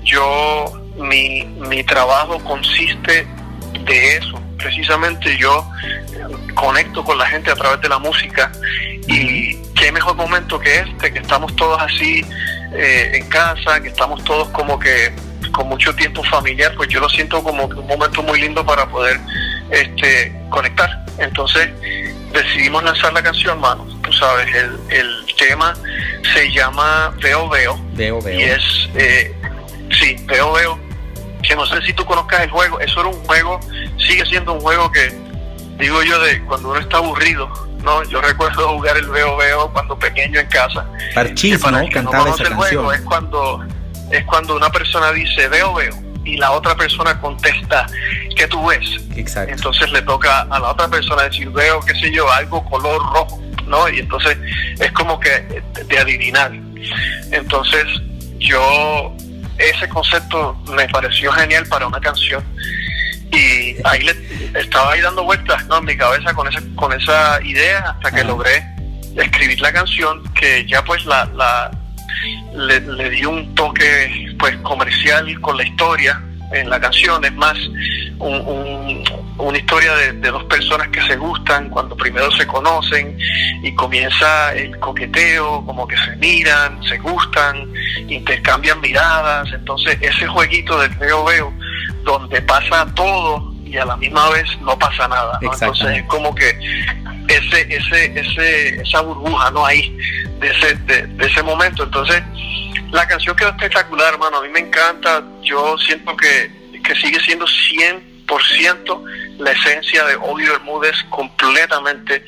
yo 0.04 0.72
mi, 0.98 1.44
mi 1.44 1.84
trabajo 1.84 2.40
consiste 2.44 3.28
de 3.86 4.18
eso 4.18 4.40
precisamente 4.66 5.38
yo 5.38 5.64
eh, 5.84 6.54
conecto 6.56 7.04
con 7.04 7.20
la 7.20 7.28
gente 7.28 7.52
a 7.52 7.56
través 7.56 7.80
de 7.82 7.90
la 7.90 8.00
música 8.00 8.52
y 9.08 9.56
qué 9.76 9.92
mejor 9.92 10.16
momento 10.16 10.60
que 10.60 10.80
este 10.80 11.14
que 11.14 11.20
estamos 11.20 11.56
todos 11.56 11.80
así 11.80 12.26
eh, 12.74 13.12
en 13.14 13.30
casa 13.30 13.80
que 13.80 13.90
estamos 13.90 14.24
todos 14.24 14.50
como 14.50 14.80
que 14.80 15.14
con 15.52 15.70
mucho 15.70 15.96
tiempo 15.96 16.22
familiar, 16.24 16.74
pues 16.76 16.90
yo 16.90 17.00
lo 17.00 17.08
siento 17.08 17.42
como 17.42 17.70
que 17.70 17.76
un 17.76 17.88
momento 17.88 18.22
muy 18.24 18.42
lindo 18.42 18.66
para 18.66 18.86
poder 18.88 19.18
este, 19.70 20.36
conectar. 20.50 21.06
Entonces 21.18 21.70
decidimos 22.34 22.84
lanzar 22.84 23.14
la 23.14 23.24
canción, 23.24 23.62
mano. 23.62 23.86
Tú 24.02 24.12
sabes, 24.12 24.54
el, 24.54 24.78
el 24.90 25.26
tema 25.38 25.74
se 26.34 26.52
llama 26.52 27.14
Veo 27.22 27.48
Veo 27.48 27.80
Veo, 27.94 28.22
veo. 28.22 28.38
y 28.38 28.44
es, 28.44 28.90
eh, 28.96 29.34
sí, 29.98 30.18
Veo 30.26 30.52
Veo 30.52 30.85
que 31.48 31.56
no 31.56 31.66
sé 31.66 31.82
si 31.82 31.94
tú 31.94 32.06
conozcas 32.06 32.42
el 32.42 32.50
juego, 32.50 32.80
eso 32.80 33.00
era 33.02 33.10
un 33.10 33.24
juego, 33.26 33.60
sigue 33.98 34.26
siendo 34.26 34.54
un 34.54 34.60
juego 34.60 34.92
que, 34.92 35.16
digo 35.78 36.04
yo, 36.04 36.20
de 36.20 36.44
cuando 36.46 36.70
uno 36.72 36.80
está 36.80 36.98
aburrido, 36.98 37.50
¿no? 37.84 38.04
Yo 38.04 38.22
recuerdo 38.22 38.70
jugar 38.76 38.98
el 38.98 39.08
Veo 39.08 39.38
Veo 39.38 39.72
cuando 39.72 39.98
pequeño 39.98 40.40
en 40.40 40.48
casa. 40.48 40.86
Parchís, 41.14 41.60
¿no? 41.72 41.88
Cantaba 41.90 42.30
esa 42.30 42.44
canción. 42.44 42.94
es 42.94 43.02
cuando, 43.02 43.66
es 44.12 44.24
cuando 44.26 44.56
una 44.56 44.70
persona 44.70 45.12
dice 45.12 45.48
Veo 45.48 45.74
Veo 45.74 45.94
y 46.26 46.38
la 46.38 46.52
otra 46.52 46.76
persona 46.76 47.20
contesta 47.22 47.86
¿qué 48.36 48.48
tú 48.48 48.66
ves? 48.66 49.00
Exacto. 49.16 49.54
Entonces 49.54 49.92
le 49.92 50.02
toca 50.02 50.42
a 50.42 50.60
la 50.60 50.72
otra 50.72 50.88
persona 50.88 51.24
decir 51.24 51.50
veo, 51.50 51.80
qué 51.82 51.94
sé 51.96 52.12
yo, 52.12 52.30
algo 52.32 52.64
color 52.66 53.02
rojo, 53.14 53.42
¿no? 53.68 53.90
Y 53.90 54.00
entonces 54.00 54.38
es 54.80 54.92
como 54.92 55.20
que 55.20 55.64
de 55.86 56.00
adivinar. 56.00 56.52
Entonces 57.32 57.86
yo 58.40 59.16
ese 59.58 59.88
concepto 59.90 60.56
me 60.76 60.88
pareció 60.90 61.32
genial 61.32 61.66
para 61.68 61.88
una 61.88 62.00
canción. 62.00 62.44
Y 63.32 63.76
ahí 63.84 64.02
le, 64.02 64.60
estaba 64.60 64.94
ahí 64.94 65.02
dando 65.02 65.24
vueltas 65.24 65.66
¿no? 65.68 65.78
en 65.78 65.86
mi 65.86 65.98
cabeza 65.98 66.34
con 66.34 66.48
esa, 66.48 66.62
con 66.76 66.94
esa 66.94 67.40
idea 67.44 67.80
hasta 67.80 68.12
que 68.12 68.24
logré 68.24 68.64
escribir 69.16 69.60
la 69.62 69.74
canción 69.74 70.24
que 70.34 70.66
ya 70.68 70.84
pues 70.84 71.06
la, 71.06 71.26
la 71.36 71.72
le, 72.54 72.80
le 72.80 73.10
di 73.10 73.26
un 73.26 73.54
toque 73.56 74.36
pues 74.38 74.56
comercial 74.58 75.40
con 75.42 75.58
la 75.58 75.64
historia 75.64 76.22
en 76.54 76.70
la 76.70 76.80
canción, 76.80 77.24
es 77.26 77.34
más 77.34 77.58
una 79.38 79.58
historia 79.58 79.94
de, 79.96 80.14
dos 80.14 80.44
personas 80.46 80.88
que 80.90 81.02
se 81.04 81.16
gustan 81.18 81.70
cuando 81.70 81.96
primero 81.96 82.32
se 82.32 82.48
conocen 82.48 83.18
y 83.62 83.74
comienza 83.76 84.54
el 84.54 84.78
coqueteo, 84.80 85.66
como 85.66 85.88
que 85.88 85.98
se 85.98 86.16
miran, 86.18 86.82
se 86.84 86.98
gustan, 86.98 87.72
intercambian 88.08 88.80
miradas, 88.82 89.52
entonces 89.54 89.98
ese 90.02 90.28
jueguito 90.28 90.80
del 90.80 90.92
veo 90.96 91.26
veo, 91.26 91.54
donde 92.04 92.42
pasa 92.42 92.86
todo 92.96 93.54
y 93.66 93.78
a 93.78 93.86
la 93.86 93.98
misma 93.98 94.30
vez 94.30 94.46
no 94.62 94.78
pasa 94.78 95.08
nada, 95.08 95.40
entonces 95.42 95.98
es 95.98 96.04
como 96.04 96.34
que 96.34 96.50
ese, 97.28 97.76
ese, 97.76 98.20
ese, 98.20 98.82
esa 98.82 99.02
burbuja 99.02 99.52
no 99.52 99.66
ahí 99.66 99.98
de 100.40 100.50
ese, 100.50 100.76
de 100.76 101.26
ese 101.26 101.44
momento, 101.44 101.84
entonces 101.84 102.22
la 102.96 103.08
canción 103.08 103.36
quedó 103.36 103.50
espectacular, 103.50 104.14
hermano. 104.14 104.38
A 104.38 104.42
mí 104.42 104.50
me 104.50 104.60
encanta. 104.60 105.24
Yo 105.44 105.78
siento 105.78 106.16
que, 106.16 106.50
que 106.82 106.96
sigue 106.96 107.20
siendo 107.20 107.46
100% 107.46 109.04
la 109.38 109.52
esencia 109.52 110.06
de 110.06 110.16
Odio 110.16 110.54
Bermúdez 110.54 110.96
completamente. 111.10 112.24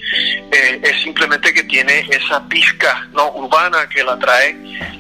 Eh, 0.52 0.80
es 0.84 1.02
simplemente 1.04 1.54
que 1.54 1.64
tiene 1.64 2.06
esa 2.10 2.48
pizca 2.48 3.08
no 3.14 3.32
urbana 3.34 3.88
que 3.90 4.04
la 4.04 4.18
trae 4.18 4.56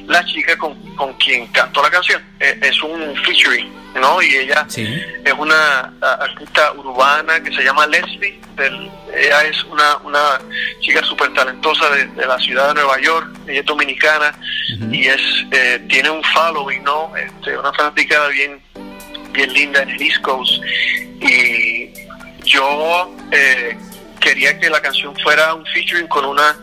la 0.05 0.23
chica 0.25 0.57
con, 0.57 0.75
con 0.95 1.13
quien 1.15 1.47
cantó 1.47 1.81
la 1.81 1.89
canción. 1.89 2.21
Eh, 2.39 2.59
es 2.61 2.81
un 2.81 3.15
featuring, 3.25 3.71
¿no? 3.95 4.21
Y 4.21 4.35
ella 4.35 4.65
es 4.69 5.33
una 5.37 5.93
artista 6.01 6.71
urbana 6.73 7.41
que 7.41 7.51
se 7.53 7.63
llama 7.63 7.87
Leslie. 7.87 8.39
ella 9.15 9.43
es 9.43 9.63
una, 9.65 9.97
una 9.97 10.39
chica 10.81 11.03
súper 11.03 11.33
talentosa 11.33 11.89
de, 11.89 12.25
la 12.25 12.37
ciudad 12.39 12.69
de 12.69 12.73
Nueva 12.75 12.99
York. 13.01 13.27
Ella 13.47 13.59
es 13.59 13.65
dominicana 13.65 14.33
y 14.91 15.07
es 15.07 15.21
eh, 15.51 15.83
tiene 15.89 16.09
un 16.09 16.23
following, 16.23 16.83
¿no? 16.83 17.11
Este, 17.15 17.57
una 17.57 17.73
fanaticada 17.73 18.29
bien 18.29 18.61
bien 19.37 19.53
linda 19.53 19.83
en 19.83 19.89
el 19.89 20.01
East 20.01 20.21
Coast 20.21 20.51
y 21.21 21.91
yo 22.47 23.13
eh, 23.31 23.77
quería 24.19 24.59
que 24.59 24.69
la 24.69 24.81
canción 24.81 25.15
fuera 25.21 25.53
un 25.53 25.65
featuring 25.65 26.07
con 26.07 26.25
una 26.25 26.55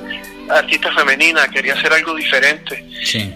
artista 0.51 0.93
femenina, 0.93 1.47
quería 1.49 1.75
hacer 1.75 1.93
algo 1.93 2.15
diferente. 2.15 2.85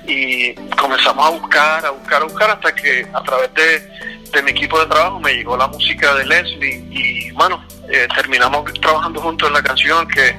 Y 0.07 0.55
comenzamos 0.77 1.27
a 1.27 1.31
buscar, 1.31 1.87
a 1.87 1.91
buscar, 1.91 2.23
a 2.23 2.25
buscar 2.25 2.51
hasta 2.51 2.75
que 2.75 3.07
a 3.13 3.23
través 3.23 3.51
de, 3.55 4.43
mi 4.43 4.51
equipo 4.53 4.79
de 4.79 4.87
trabajo 4.87 5.19
me 5.19 5.33
llegó 5.33 5.57
la 5.57 5.67
música 5.67 6.15
de 6.15 6.25
Leslie 6.25 6.85
y 6.91 7.31
bueno, 7.33 7.65
eh, 7.89 8.07
terminamos 8.15 8.73
trabajando 8.75 9.21
juntos 9.21 9.49
en 9.49 9.55
la 9.55 9.63
canción 9.63 10.07
que 10.07 10.37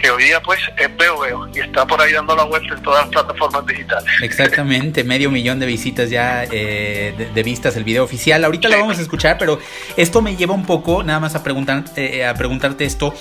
que 0.00 0.10
hoy 0.10 0.24
día 0.24 0.40
pues 0.42 0.60
es 0.76 0.96
Veo 0.96 1.18
Veo 1.18 1.48
y 1.54 1.60
está 1.60 1.86
por 1.86 2.00
ahí 2.00 2.12
dando 2.12 2.34
la 2.34 2.44
vuelta 2.44 2.74
en 2.74 2.82
todas 2.82 3.04
las 3.04 3.10
plataformas 3.10 3.66
digitales. 3.66 4.10
Exactamente, 4.22 5.04
medio 5.04 5.30
millón 5.30 5.58
de 5.60 5.66
visitas 5.66 6.10
ya 6.10 6.44
eh, 6.44 7.30
de, 7.34 7.42
vistas 7.42 7.76
el 7.76 7.84
video 7.84 8.04
oficial. 8.04 8.44
Ahorita 8.44 8.68
lo 8.68 8.78
vamos 8.78 8.98
a 8.98 9.02
escuchar, 9.02 9.38
pero 9.38 9.58
esto 9.96 10.22
me 10.22 10.36
lleva 10.36 10.54
un 10.54 10.66
poco 10.66 11.02
nada 11.02 11.20
más 11.20 11.34
a, 11.34 11.42
preguntar, 11.42 11.84
eh, 11.96 12.24
a 12.24 12.34
preguntarte 12.34 12.84
esto. 12.84 13.14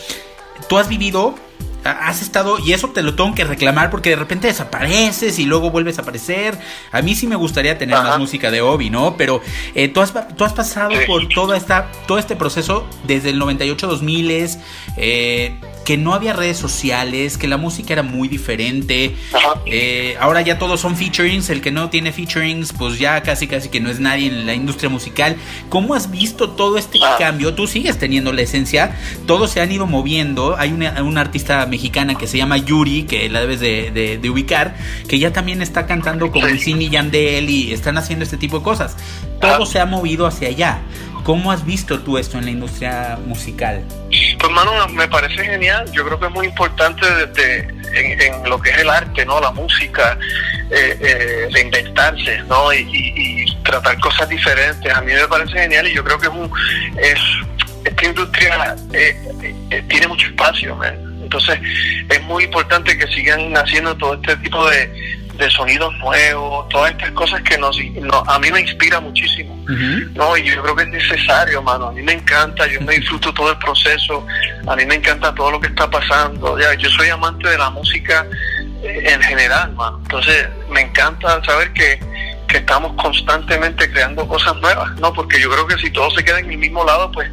¿Tú 0.68 0.78
has 0.78 0.90
vivido 0.90 1.36
has 1.84 2.22
estado, 2.22 2.60
y 2.60 2.74
eso 2.74 2.90
te 2.90 3.02
lo 3.02 3.16
tengo 3.16 3.34
que 3.34 3.44
reclamar 3.44 3.90
porque 3.90 4.10
de 4.10 4.18
repente 4.18 4.48
desapareces 4.48 5.40
y 5.40 5.46
luego 5.46 5.72
vuelves 5.72 5.98
a 5.98 6.02
aparecer. 6.02 6.58
A 6.92 7.02
mí 7.02 7.16
sí 7.16 7.28
me 7.28 7.36
gustaría 7.36 7.78
tener 7.78 7.96
más 7.96 8.20
música 8.20 8.52
de 8.52 8.62
Obi, 8.62 8.90
¿no? 8.90 9.16
Pero 9.18 9.42
eh, 9.76 9.88
tú, 9.88 10.02
has, 10.02 10.14
tú 10.36 10.44
has 10.44 10.54
pasado 10.54 10.92
por 11.08 11.28
toda 11.30 11.56
esta, 11.56 11.88
todo 12.08 12.18
este 12.18 12.36
proceso 12.36 12.86
desde 13.06 13.30
el 13.30 13.42
98-2000, 13.42 14.60
eh, 14.98 15.56
que 15.90 15.98
no 15.98 16.14
había 16.14 16.34
redes 16.34 16.60
sociales, 16.60 17.40
que 17.40 17.48
la 17.48 17.58
música 17.58 17.94
era 17.94 18.04
muy 18.04 18.28
diferente. 18.28 19.16
Eh, 19.66 20.16
ahora 20.20 20.42
ya 20.42 20.60
todos 20.60 20.80
son 20.80 20.96
featurings, 20.96 21.50
el 21.50 21.62
que 21.62 21.72
no 21.72 21.90
tiene 21.90 22.12
featurings, 22.12 22.74
pues 22.74 23.00
ya 23.00 23.24
casi 23.24 23.48
casi 23.48 23.70
que 23.70 23.80
no 23.80 23.90
es 23.90 24.00
nadie 24.00 24.28
en 24.28 24.46
la 24.46 24.54
industria 24.54 24.92
musical. 24.92 25.36
¿Cómo 25.68 25.96
has 25.96 26.12
visto 26.12 26.52
todo 26.52 26.78
este 26.78 27.00
ah. 27.04 27.16
cambio? 27.18 27.56
Tú 27.56 27.66
sigues 27.66 27.98
teniendo 27.98 28.32
la 28.32 28.44
esencia, 28.44 28.96
todos 29.26 29.50
se 29.50 29.62
han 29.62 29.72
ido 29.72 29.88
moviendo. 29.88 30.56
Hay 30.60 30.74
una, 30.74 31.02
una 31.02 31.22
artista 31.22 31.66
mexicana 31.66 32.14
que 32.14 32.28
se 32.28 32.38
llama 32.38 32.58
Yuri, 32.58 33.06
que 33.06 33.28
la 33.28 33.42
debes 33.42 33.60
de, 33.60 34.22
ubicar, 34.30 34.76
que 35.08 35.18
ya 35.18 35.34
también 35.34 35.64
está 35.64 35.88
cantando 35.88 36.30
con 36.30 36.44
Wisin 36.44 36.84
y 36.84 36.90
Yandel 36.90 37.50
y 37.50 37.74
están 37.74 37.98
haciendo 37.98 38.26
este 38.26 38.38
tipo 38.38 38.60
de 38.60 38.64
cosas. 38.64 38.96
Todo 39.42 39.66
se 39.66 39.80
ha 39.80 39.88
movido 39.88 40.28
hacia 40.28 40.50
allá. 40.50 40.82
¿Cómo 41.24 41.52
has 41.52 41.66
visto 41.66 42.00
tú 42.00 42.18
esto 42.18 42.38
en 42.38 42.46
la 42.46 42.52
industria 42.52 43.18
musical? 43.26 43.84
Pues, 44.40 44.52
mano, 44.52 44.88
me 44.90 45.08
parece 45.08 45.44
genial. 45.44 45.92
Yo 45.92 46.06
creo 46.06 46.20
que 46.20 46.26
es 46.26 46.32
muy 46.32 46.48
importante 46.48 47.06
desde, 47.06 47.68
en, 47.94 48.50
lo 48.50 48.60
que 48.60 48.72
es 48.72 48.78
el 48.80 48.90
arte, 48.90 49.26
¿no? 49.26 49.40
La 49.40 49.52
música, 49.52 50.18
eh, 50.72 50.98
eh, 51.00 51.50
reinventarse, 51.52 52.40
¿no? 52.48 52.74
Y, 52.74 53.46
tratar 53.64 54.00
cosas 54.00 54.28
diferentes. 54.28 54.92
A 54.92 55.02
mí 55.02 55.14
me 55.14 55.28
parece 55.28 55.54
genial 55.54 55.88
y 55.88 55.94
yo 55.94 56.04
creo 56.04 56.18
que 56.18 56.26
es, 56.26 56.34
un, 56.34 56.52
es 56.98 57.20
esta 57.86 58.06
industria 58.06 58.76
eh, 58.94 59.16
eh, 59.70 59.84
tiene 59.88 60.08
mucho 60.08 60.28
espacio. 60.28 60.78
Entonces 61.22 61.60
es 62.10 62.22
muy 62.24 62.46
importante 62.46 62.98
que 62.98 63.08
sigan 63.08 63.56
haciendo 63.56 63.96
todo 63.96 64.16
este 64.16 64.36
tipo 64.38 64.68
de, 64.70 64.92
sonidos 65.50 65.96
nuevos, 65.98 66.68
todas 66.70 66.92
estas 66.92 67.12
cosas 67.12 67.42
que 67.42 67.58
nos, 67.58 67.78
a 68.28 68.40
mí 68.40 68.52
me 68.52 68.62
inspira 68.62 69.00
muchísimo, 69.00 69.56
¿no? 70.16 70.36
Y 70.36 70.44
yo 70.44 70.62
creo 70.62 70.76
que 70.76 70.84
es 70.84 70.90
necesario, 70.90 71.62
mano. 71.62 71.88
A 71.88 71.92
mí 71.92 72.02
me 72.02 72.14
encanta, 72.14 72.66
yo 72.68 72.82
me 72.82 72.96
disfruto 72.96 73.34
todo 73.34 73.52
el 73.52 73.58
proceso, 73.60 74.26
a 74.68 74.76
mí 74.76 74.86
me 74.86 74.96
encanta 74.96 75.34
todo 75.36 75.52
lo 75.52 75.60
que 75.60 75.68
está 75.68 75.90
pasando. 75.90 76.58
Ya, 76.60 76.74
yo 76.74 76.90
soy 76.90 77.10
amante 77.10 77.48
de 77.48 77.58
la 77.58 77.70
música 77.70 78.26
eh, 78.82 79.04
en 79.06 79.22
general, 79.22 79.74
mano. 79.74 80.00
Entonces 80.04 80.48
me 80.70 80.82
encanta 80.82 81.44
saber 81.44 81.72
que, 81.74 82.00
que 82.48 82.58
estamos 82.58 82.94
constantemente 83.02 83.90
creando 83.92 84.28
cosas 84.28 84.56
nuevas, 84.58 84.96
¿no? 85.00 85.14
Porque 85.14 85.40
yo 85.40 85.50
creo 85.50 85.68
que 85.68 85.78
si 85.78 85.92
todo 85.92 86.10
se 86.12 86.24
queda 86.24 86.40
en 86.40 86.50
el 86.50 86.58
mismo 86.58 86.84
lado, 86.84 87.12
pues 87.12 87.30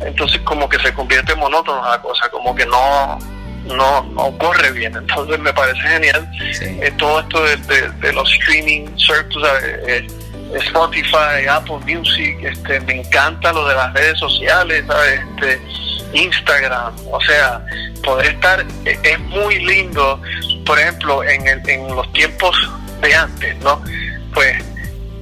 entonces 0.00 0.40
como 0.42 0.68
que 0.68 0.78
se 0.78 0.92
convierte 0.92 1.32
en 1.32 1.38
monótono 1.38 1.82
la 1.88 2.00
cosa, 2.00 2.28
como 2.30 2.54
que 2.54 2.66
no, 2.66 3.18
no, 3.76 4.02
no 4.02 4.36
corre 4.38 4.72
bien. 4.72 4.96
Entonces 4.96 5.38
me 5.38 5.52
parece 5.52 5.80
genial 5.80 6.28
eh, 6.60 6.92
todo 6.98 7.20
esto 7.20 7.42
de, 7.42 8.12
los 8.12 8.30
streaming 8.32 8.86
services, 8.96 9.42
eh, 9.86 10.06
Spotify, 10.54 11.46
Apple 11.48 11.78
Music, 11.86 12.38
este, 12.42 12.80
me 12.80 13.00
encanta 13.00 13.52
lo 13.52 13.68
de 13.68 13.74
las 13.74 13.92
redes 13.92 14.18
sociales, 14.18 14.84
Este, 15.12 15.60
Instagram, 16.14 16.94
o 17.10 17.20
sea, 17.20 17.62
poder 18.02 18.34
estar, 18.34 18.64
eh, 18.84 18.98
es 19.02 19.20
muy 19.20 19.58
lindo, 19.64 20.20
por 20.64 20.78
ejemplo, 20.78 21.22
en, 21.22 21.46
el, 21.46 21.68
en 21.68 21.94
los 21.94 22.10
tiempos 22.12 22.56
de 23.02 23.14
antes, 23.14 23.56
¿no? 23.58 23.82
Pues 24.32 24.64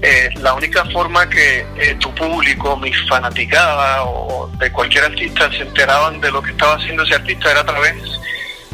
eh, 0.03 0.31
la 0.41 0.55
única 0.55 0.85
forma 0.87 1.29
que 1.29 1.67
eh, 1.79 1.97
tu 1.99 2.15
público, 2.15 2.77
mis 2.77 2.97
fanaticadas 3.09 4.03
o 4.05 4.51
de 4.59 4.71
cualquier 4.71 5.05
artista 5.05 5.51
se 5.51 5.63
enteraban 5.63 6.21
de 6.21 6.31
lo 6.31 6.43
que 6.43 6.51
estaba 6.51 6.77
haciendo 6.77 7.03
ese 7.03 7.15
artista 7.15 7.51
era 7.51 7.61
a 7.61 7.67
través, 7.67 7.95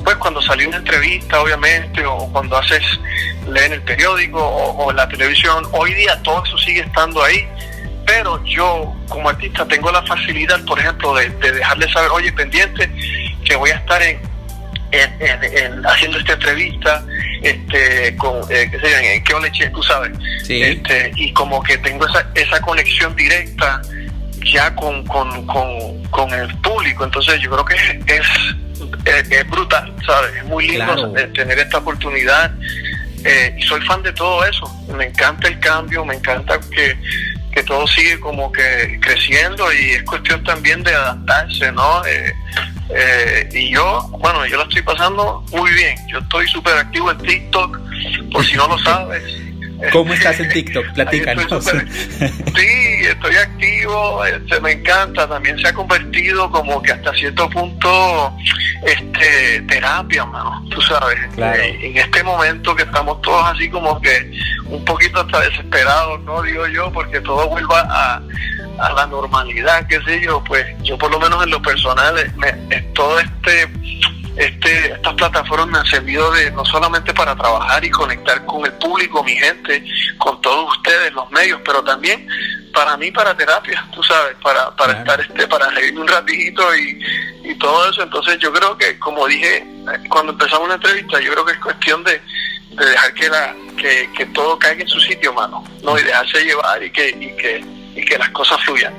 pues 0.04 0.16
cuando 0.16 0.42
salió 0.42 0.68
una 0.68 0.78
entrevista 0.78 1.40
obviamente 1.40 2.04
o 2.04 2.30
cuando 2.32 2.56
haces, 2.56 2.82
leen 3.48 3.72
el 3.72 3.82
periódico 3.82 4.38
o, 4.40 4.90
en 4.90 4.96
la 4.96 5.08
televisión, 5.08 5.64
hoy 5.72 5.94
día 5.94 6.20
todo 6.22 6.42
eso 6.44 6.58
sigue 6.58 6.80
estando 6.80 7.22
ahí, 7.22 7.46
pero 8.06 8.42
yo 8.44 8.94
como 9.08 9.28
artista 9.28 9.66
tengo 9.66 9.90
la 9.92 10.02
facilidad, 10.02 10.64
por 10.64 10.78
ejemplo, 10.78 11.14
de, 11.14 11.30
de 11.30 11.52
dejarle 11.52 11.90
saber, 11.92 12.10
oye, 12.10 12.32
pendiente, 12.32 12.90
que 13.44 13.56
voy 13.56 13.70
a 13.70 13.76
estar 13.76 14.02
en, 14.02 14.20
haciendo 15.86 16.18
esta 16.18 16.34
entrevista, 16.34 17.04
este, 17.42 18.14
con, 18.16 18.40
eh, 18.50 18.68
qué 18.70 18.78
sé 18.78 19.14
en 19.14 19.24
qué 19.24 19.70
tú 19.70 19.82
sabes. 19.82 20.12
Este, 20.48 21.12
y 21.16 21.32
como 21.32 21.62
que 21.62 21.78
tengo 21.78 22.06
esa, 22.06 22.26
esa 22.34 22.60
conexión 22.60 23.14
directa 23.16 23.80
ya 24.44 24.74
con, 24.74 25.04
con, 25.06 25.46
con, 25.46 26.32
el 26.32 26.56
público. 26.58 27.04
Entonces 27.04 27.40
yo 27.40 27.50
creo 27.50 27.64
que 27.64 27.74
es, 27.74 29.30
es, 29.30 29.50
brutal, 29.50 29.92
¿sabes? 30.06 30.34
Es 30.36 30.44
muy 30.44 30.68
lindo 30.68 31.12
tener 31.34 31.58
esta 31.58 31.78
oportunidad. 31.78 32.52
Eh, 33.24 33.54
y 33.58 33.62
soy 33.62 33.80
fan 33.82 34.02
de 34.02 34.12
todo 34.12 34.44
eso. 34.44 34.66
Me 34.96 35.06
encanta 35.06 35.48
el 35.48 35.58
cambio, 35.60 36.04
me 36.04 36.14
encanta 36.14 36.58
que, 36.58 36.96
que 37.52 37.62
todo 37.62 37.86
sigue 37.86 38.18
como 38.18 38.50
que 38.50 38.98
creciendo 39.00 39.72
y 39.72 39.90
es 39.90 40.02
cuestión 40.04 40.42
también 40.42 40.82
de 40.82 40.94
adaptarse, 40.94 41.70
¿no? 41.72 42.04
Eh, 42.06 42.34
eh, 42.90 43.48
y 43.52 43.70
yo, 43.70 44.08
bueno, 44.18 44.44
yo 44.46 44.56
lo 44.56 44.64
estoy 44.64 44.82
pasando 44.82 45.44
muy 45.52 45.70
bien. 45.72 45.96
Yo 46.08 46.18
estoy 46.18 46.48
súper 46.48 46.76
activo 46.76 47.10
en 47.10 47.18
TikTok, 47.18 47.78
por 48.32 48.44
si 48.44 48.56
no 48.56 48.68
lo 48.68 48.78
sabes. 48.80 49.22
¿Cómo 49.90 50.12
estás 50.12 50.38
en 50.40 50.48
TikTok? 50.50 50.92
Platícanos. 50.94 51.64
sí, 51.64 53.04
estoy 53.04 53.36
activo, 53.36 54.24
este, 54.24 54.60
me 54.60 54.72
encanta. 54.72 55.28
También 55.28 55.58
se 55.58 55.68
ha 55.68 55.72
convertido 55.72 56.50
como 56.50 56.80
que 56.82 56.92
hasta 56.92 57.12
cierto 57.14 57.48
punto 57.50 58.36
este 58.86 59.60
terapia, 59.62 60.24
mano, 60.24 60.64
tú 60.70 60.80
sabes. 60.82 61.18
Eh, 61.36 61.78
en 61.82 61.96
este 61.96 62.22
momento 62.22 62.74
que 62.74 62.82
estamos 62.82 63.20
todos 63.22 63.44
así 63.46 63.68
como 63.70 64.00
que 64.00 64.32
un 64.66 64.84
poquito 64.84 65.20
hasta 65.20 65.40
desesperados, 65.40 66.20
¿no? 66.22 66.42
Digo 66.42 66.66
yo, 66.68 66.92
porque 66.92 67.20
todo 67.20 67.48
vuelva 67.48 67.80
a, 67.80 68.22
a 68.78 68.92
la 68.92 69.06
normalidad, 69.06 69.86
qué 69.86 70.00
sé 70.02 70.20
yo, 70.22 70.42
pues 70.44 70.66
yo 70.82 70.98
por 70.98 71.10
lo 71.10 71.20
menos 71.20 71.42
en 71.44 71.50
lo 71.50 71.62
personal, 71.62 72.14
me, 72.36 72.52
todo 72.94 73.18
este 73.20 73.68
este, 74.36 74.92
estas 74.92 75.14
plataformas 75.14 75.68
me 75.68 75.78
han 75.78 75.86
servido 75.86 76.30
de 76.32 76.50
no 76.52 76.64
solamente 76.64 77.12
para 77.12 77.36
trabajar 77.36 77.84
y 77.84 77.90
conectar 77.90 78.44
con 78.46 78.64
el 78.64 78.72
público, 78.74 79.22
mi 79.22 79.36
gente, 79.36 79.84
con 80.18 80.40
todos 80.40 80.76
ustedes, 80.76 81.12
los 81.12 81.30
medios, 81.30 81.60
pero 81.64 81.82
también 81.82 82.26
para 82.72 82.96
mí 82.96 83.10
para 83.10 83.36
terapia, 83.36 83.86
tú 83.92 84.02
sabes, 84.02 84.34
para, 84.42 84.74
para 84.76 84.94
estar 84.94 85.20
este, 85.20 85.46
para 85.46 85.68
reírme 85.70 86.00
un 86.00 86.08
ratito 86.08 86.74
y, 86.74 86.98
y 87.44 87.54
todo 87.56 87.90
eso. 87.90 88.02
Entonces 88.02 88.38
yo 88.38 88.52
creo 88.52 88.76
que, 88.78 88.98
como 88.98 89.26
dije 89.26 89.66
cuando 90.08 90.32
empezamos 90.32 90.68
la 90.68 90.74
entrevista, 90.76 91.20
yo 91.20 91.32
creo 91.32 91.44
que 91.44 91.52
es 91.52 91.58
cuestión 91.58 92.04
de, 92.04 92.20
de 92.70 92.86
dejar 92.86 93.14
que 93.14 93.28
la, 93.28 93.54
que, 93.76 94.10
que 94.16 94.26
todo 94.26 94.58
caiga 94.58 94.82
en 94.82 94.88
su 94.88 95.00
sitio, 95.00 95.32
mano, 95.32 95.64
¿no? 95.82 95.98
Y 95.98 96.02
dejarse 96.02 96.44
llevar 96.44 96.82
y 96.82 96.90
que, 96.90 97.10
y 97.10 97.36
que, 97.36 97.64
y 97.96 98.04
que 98.04 98.18
las 98.18 98.30
cosas 98.30 98.62
fluyan. 98.64 98.94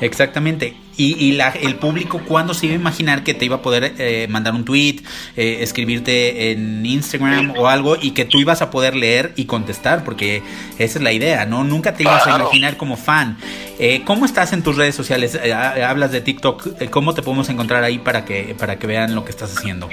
Exactamente. 0.00 0.76
Y, 0.98 1.14
y 1.24 1.32
la, 1.32 1.50
el 1.50 1.76
público, 1.76 2.20
¿cuándo 2.26 2.52
se 2.52 2.66
iba 2.66 2.74
a 2.74 2.78
imaginar 2.78 3.22
que 3.22 3.32
te 3.32 3.44
iba 3.44 3.56
a 3.56 3.62
poder 3.62 3.94
eh, 3.98 4.26
mandar 4.28 4.52
un 4.52 4.64
tweet, 4.64 4.96
eh, 5.36 5.58
escribirte 5.60 6.50
en 6.50 6.84
Instagram 6.84 7.54
o 7.56 7.68
algo 7.68 7.96
y 7.98 8.10
que 8.10 8.24
tú 8.24 8.40
ibas 8.40 8.62
a 8.62 8.70
poder 8.70 8.96
leer 8.96 9.32
y 9.36 9.44
contestar? 9.44 10.02
Porque 10.02 10.42
esa 10.78 10.98
es 10.98 11.02
la 11.02 11.12
idea, 11.12 11.46
¿no? 11.46 11.62
Nunca 11.62 11.94
te 11.94 12.02
ibas 12.02 12.26
a 12.26 12.36
imaginar 12.36 12.76
como 12.76 12.96
fan. 12.96 13.38
Eh, 13.78 14.02
¿Cómo 14.04 14.26
estás 14.26 14.52
en 14.52 14.64
tus 14.64 14.76
redes 14.76 14.96
sociales? 14.96 15.38
Eh, 15.40 15.52
hablas 15.52 16.10
de 16.10 16.20
TikTok. 16.20 16.90
¿Cómo 16.90 17.14
te 17.14 17.22
podemos 17.22 17.48
encontrar 17.48 17.84
ahí 17.84 17.98
para 17.98 18.24
que, 18.24 18.56
para 18.58 18.78
que 18.80 18.88
vean 18.88 19.14
lo 19.14 19.24
que 19.24 19.30
estás 19.30 19.56
haciendo? 19.56 19.88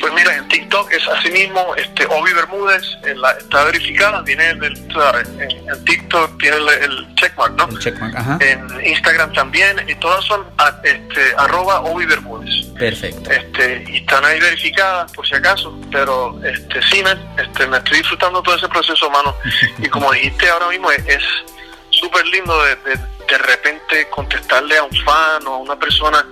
Pues 0.00 0.12
mira, 0.14 0.36
en 0.36 0.48
TikTok 0.48 0.90
es 0.92 1.06
así 1.08 1.30
mismo, 1.30 1.74
este, 1.76 2.06
Obi 2.06 2.32
Bermúdez 2.32 2.82
en 3.04 3.20
la, 3.20 3.32
está 3.32 3.64
verificada, 3.64 4.24
tiene 4.24 4.50
el, 4.50 4.64
en, 4.64 5.40
en, 5.40 5.84
TikTok 5.84 6.38
tiene 6.38 6.56
el, 6.56 6.68
el 6.68 7.14
checkmark, 7.16 7.54
¿no? 7.54 7.68
El 7.68 7.78
checkmark, 7.78 8.16
ajá. 8.16 8.38
En 8.40 8.86
Instagram 8.86 9.32
también, 9.32 9.76
y 9.88 9.94
todas 9.96 10.24
son 10.24 10.46
a, 10.58 10.74
este, 10.84 11.34
arroba 11.36 11.80
Obi 11.82 12.06
Bermúdez. 12.06 12.66
Perfecto. 12.78 13.30
Este, 13.30 13.84
y 13.88 13.96
están 13.98 14.24
ahí 14.24 14.40
verificadas 14.40 15.12
por 15.12 15.26
si 15.26 15.34
acaso, 15.34 15.78
pero 15.90 16.38
este, 16.44 16.80
sí, 16.90 17.02
me, 17.02 17.12
este, 17.42 17.66
me 17.66 17.78
estoy 17.78 17.98
disfrutando 17.98 18.42
todo 18.42 18.54
ese 18.54 18.68
proceso, 18.68 19.10
mano. 19.10 19.34
y 19.78 19.88
como 19.88 20.12
dijiste 20.12 20.48
ahora 20.48 20.68
mismo, 20.68 20.90
es 20.90 21.22
súper 21.90 22.26
lindo 22.26 22.62
de, 22.64 22.76
de, 22.76 22.96
de 23.28 23.38
repente 23.38 24.08
contestarle 24.10 24.78
a 24.78 24.84
un 24.84 24.96
fan 25.04 25.46
o 25.46 25.54
a 25.54 25.58
una 25.58 25.76
persona 25.76 26.24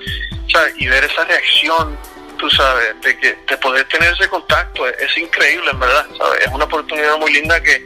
¿sabes? 0.53 0.75
y 0.79 0.87
ver 0.87 1.05
esa 1.05 1.25
reacción 1.25 1.97
tú 2.37 2.49
sabes, 2.51 3.01
de 3.03 3.19
que 3.19 3.39
de 3.49 3.57
poder 3.59 3.87
tener 3.89 4.13
ese 4.13 4.29
contacto 4.29 4.87
es, 4.89 5.17
increíble, 5.17 5.71
en 5.71 5.81
verdad, 5.81 6.07
¿sabes? 6.19 6.47
Es 6.47 6.53
una 6.53 6.65
oportunidad 6.65 7.19
muy 7.19 7.33
linda 7.33 7.61
que, 7.63 7.85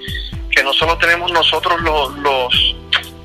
que 0.51 0.63
no 0.63 0.73
solo 0.73 0.97
tenemos 0.99 1.31
nosotros 1.33 1.81
los, 1.83 2.17
los, 2.19 2.77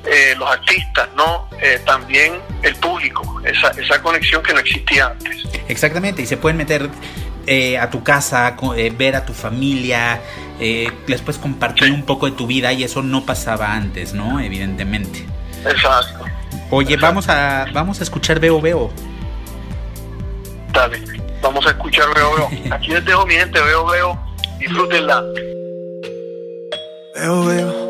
eh, 0.04 0.34
los 0.38 0.50
artistas, 0.50 1.08
¿no? 1.16 1.48
Eh, 1.60 1.80
también 1.84 2.40
el 2.62 2.74
público, 2.76 3.40
esa, 3.44 3.70
esa 3.70 4.02
conexión 4.02 4.42
que 4.42 4.52
no 4.52 4.60
existía 4.60 5.06
antes. 5.06 5.44
Exactamente, 5.68 6.22
y 6.22 6.26
se 6.26 6.36
pueden 6.36 6.56
meter 6.56 6.90
eh, 7.48 7.78
a 7.78 7.90
tu 7.90 8.02
casa, 8.02 8.56
eh, 8.76 8.92
ver 8.96 9.14
a 9.14 9.24
tu 9.24 9.32
familia, 9.32 10.20
eh, 10.58 10.90
les 11.06 11.20
puedes 11.20 11.40
compartir 11.40 11.92
un 11.92 12.02
poco 12.02 12.26
de 12.26 12.32
tu 12.32 12.48
vida 12.48 12.72
y 12.72 12.82
eso 12.82 13.02
no 13.02 13.24
pasaba 13.24 13.72
antes, 13.72 14.14
¿no? 14.14 14.40
Evidentemente. 14.40 15.24
Exacto. 15.64 16.24
Oye, 16.70 16.94
Exacto. 16.94 17.06
vamos 17.06 17.28
a 17.28 17.66
vamos 17.72 18.00
a 18.00 18.02
escuchar 18.02 18.40
Veo 18.40 18.60
Veo. 18.60 18.90
Vamos 21.40 21.66
a 21.66 21.70
escuchar 21.70 22.06
Veo 22.14 22.34
Veo. 22.36 22.50
Aquí 22.70 22.88
les 22.88 23.04
dejo 23.04 23.24
mi 23.26 23.34
gente, 23.34 23.58
Veo 23.60 23.86
Veo, 23.86 24.18
disfrútenla. 24.58 25.22
Veo, 27.14 27.44
veo. 27.44 27.86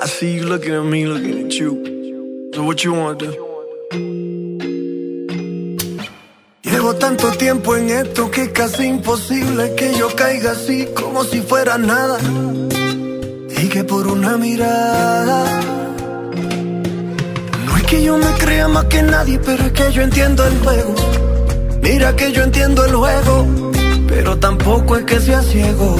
I 0.00 0.06
see 0.06 0.36
you 0.36 0.44
looking 0.44 0.74
at 0.74 0.84
me, 0.84 1.04
looking 1.04 1.46
at 1.46 1.52
you. 1.52 2.52
So 2.54 2.62
what 2.62 2.76
you 2.84 2.92
wanna 2.92 3.16
do? 3.16 3.32
Llevo 6.62 6.94
tanto 6.94 7.30
tiempo 7.32 7.76
en 7.76 7.90
esto 7.90 8.30
que 8.30 8.42
es 8.42 8.48
casi 8.50 8.86
imposible 8.86 9.74
que 9.74 9.94
yo 9.94 10.14
caiga 10.14 10.52
así 10.52 10.86
como 10.94 11.24
si 11.24 11.40
fuera 11.40 11.76
nada. 11.76 12.18
Y 13.50 13.68
que 13.68 13.82
por 13.82 14.06
una 14.06 14.36
mirada. 14.36 15.44
No 17.66 17.76
es 17.76 17.82
que 17.84 18.02
yo 18.02 18.16
me 18.16 18.32
crea 18.38 18.68
más 18.68 18.84
que 18.84 19.02
nadie, 19.02 19.40
pero 19.44 19.64
es 19.64 19.72
que 19.72 19.92
yo 19.92 20.02
entiendo 20.02 20.46
el 20.46 20.58
juego. 20.60 21.33
Mira 21.84 22.16
que 22.16 22.32
yo 22.32 22.42
entiendo 22.42 22.82
el 22.86 22.94
juego, 22.94 23.46
pero 24.08 24.38
tampoco 24.38 24.96
es 24.96 25.04
que 25.04 25.20
sea 25.20 25.42
ciego. 25.42 25.96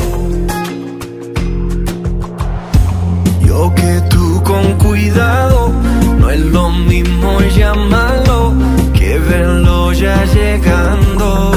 Yo 3.47 3.75
que 3.75 4.01
tú 4.09 4.43
con 4.43 4.65
cuidado, 4.79 5.71
no 6.19 6.31
es 6.31 6.41
lo 6.41 6.71
mismo 6.71 7.39
llamarlo 7.55 8.55
que 8.95 9.19
verlo 9.19 9.93
ya 9.93 10.25
llegando. 10.25 11.53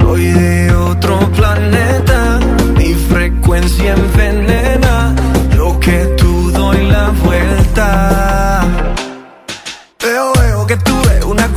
Soy 0.00 0.24
de 0.24 0.72
otro 0.74 1.20
planeta, 1.36 2.40
mi 2.76 2.94
frecuencia 2.94 3.94
envenena, 3.94 5.14
lo 5.56 5.78
que 5.78 5.98
tú 6.18 6.50
doy 6.50 6.84
la 6.88 7.10
vuelta. 7.24 8.27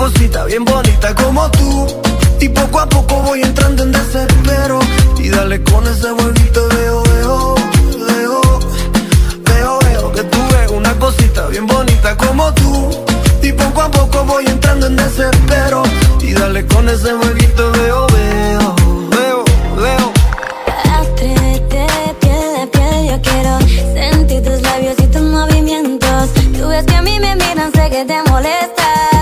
Cosita 0.01 0.45
bien 0.45 0.65
bonita 0.65 1.13
como 1.13 1.49
tú. 1.51 1.85
Y 2.39 2.49
poco 2.49 2.79
a 2.79 2.89
poco 2.89 3.21
voy 3.21 3.41
entrando 3.43 3.83
en 3.83 3.91
desespero. 3.91 4.79
Y 5.19 5.29
dale 5.29 5.61
con 5.61 5.85
ese 5.85 6.09
jueguito, 6.09 6.67
veo, 6.69 7.03
veo, 7.03 7.55
veo. 8.07 8.41
Veo, 9.45 9.79
veo 9.79 10.11
que 10.11 10.23
tú 10.23 10.39
ves 10.51 10.71
una 10.71 10.93
cosita 10.97 11.45
bien 11.49 11.67
bonita 11.67 12.17
como 12.17 12.51
tú. 12.55 12.89
Y 13.43 13.51
poco 13.53 13.81
a 13.81 13.91
poco 13.91 14.25
voy 14.25 14.45
entrando 14.47 14.87
en 14.87 14.95
desespero. 14.95 15.83
Y 16.19 16.33
dale 16.33 16.65
con 16.65 16.89
ese 16.89 17.11
jueguito, 17.13 17.71
veo, 17.71 18.07
veo, 18.07 18.75
veo, 19.15 19.43
veo. 19.83 20.13
Atrévete, 20.97 21.85
piel 22.21 22.55
a 22.63 22.65
piel, 22.73 22.99
yo 23.09 23.21
quiero 23.21 23.59
sentir 23.93 24.41
tus 24.41 24.61
labios 24.63 24.95
y 24.97 25.07
tus 25.13 25.21
movimientos. 25.21 26.29
Tú 26.57 26.67
ves 26.69 26.85
que 26.87 26.95
a 26.95 27.01
mí 27.03 27.19
me 27.19 27.35
miran, 27.35 27.71
sé 27.71 27.87
que 27.91 28.03
te 28.03 28.17
molesta. 28.31 29.20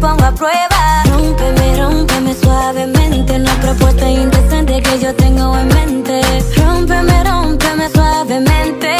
Pongo 0.00 0.24
a 0.24 0.32
prueba. 0.32 1.02
Rómpeme, 1.10 1.76
rómpeme 1.76 2.34
suavemente, 2.34 3.36
una 3.36 3.54
propuesta 3.60 4.08
indecente 4.08 4.82
que 4.82 4.98
yo 5.00 5.14
tengo 5.14 5.56
en 5.56 5.68
mente. 5.68 6.20
Rómpeme, 6.56 7.24
rómpeme 7.24 7.88
suavemente. 7.90 8.96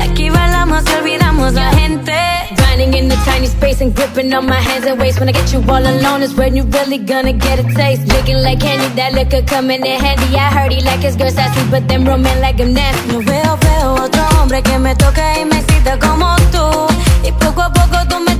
Aquí 0.00 0.30
bailamos 0.30 0.82
y 0.86 0.94
olvidamos 1.00 1.52
la 1.54 1.70
gente. 1.72 2.12
Grinding 2.56 2.94
in 2.94 3.08
the 3.08 3.16
tiny 3.24 3.46
space 3.46 3.80
and 3.80 3.94
gripping 3.94 4.32
on 4.34 4.46
my 4.46 4.60
hands 4.60 4.86
and 4.86 4.98
waist. 5.00 5.20
When 5.20 5.28
I 5.28 5.32
get 5.32 5.52
you 5.52 5.60
all 5.68 5.84
alone 5.86 6.22
is 6.22 6.34
when 6.34 6.56
you 6.56 6.64
really 6.64 6.98
gonna 6.98 7.32
get 7.32 7.58
a 7.58 7.64
taste. 7.74 8.06
Licking 8.08 8.42
like 8.42 8.60
candy, 8.60 8.88
that 8.96 9.12
liquor 9.12 9.42
coming 9.42 9.84
in 9.84 10.00
handy. 10.00 10.36
I 10.36 10.50
heard 10.50 10.72
he 10.72 10.80
like 10.82 11.00
his 11.00 11.16
girl 11.16 11.30
sassy, 11.30 11.60
but 11.70 11.86
them 11.88 12.04
roaming 12.04 12.40
like 12.40 12.60
I'm 12.60 12.72
nasty. 12.72 13.12
No 13.12 13.20
veo, 13.20 13.56
veo 13.56 13.94
otro 14.04 14.22
hombre 14.38 14.62
que 14.62 14.78
me 14.78 14.94
toque 14.94 15.22
y 15.40 15.44
me 15.44 15.58
excita 15.58 15.98
como 15.98 16.36
tú. 16.52 16.86
Y 17.26 17.32
poco 17.32 17.62
a 17.62 17.72
poco 17.72 17.98
tú 18.08 18.20
me 18.20 18.37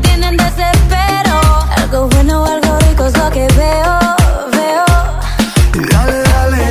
que 3.38 3.55
veo, 3.55 3.98
veo. 4.57 4.87
Dale, 5.92 6.18
dale, 6.33 6.62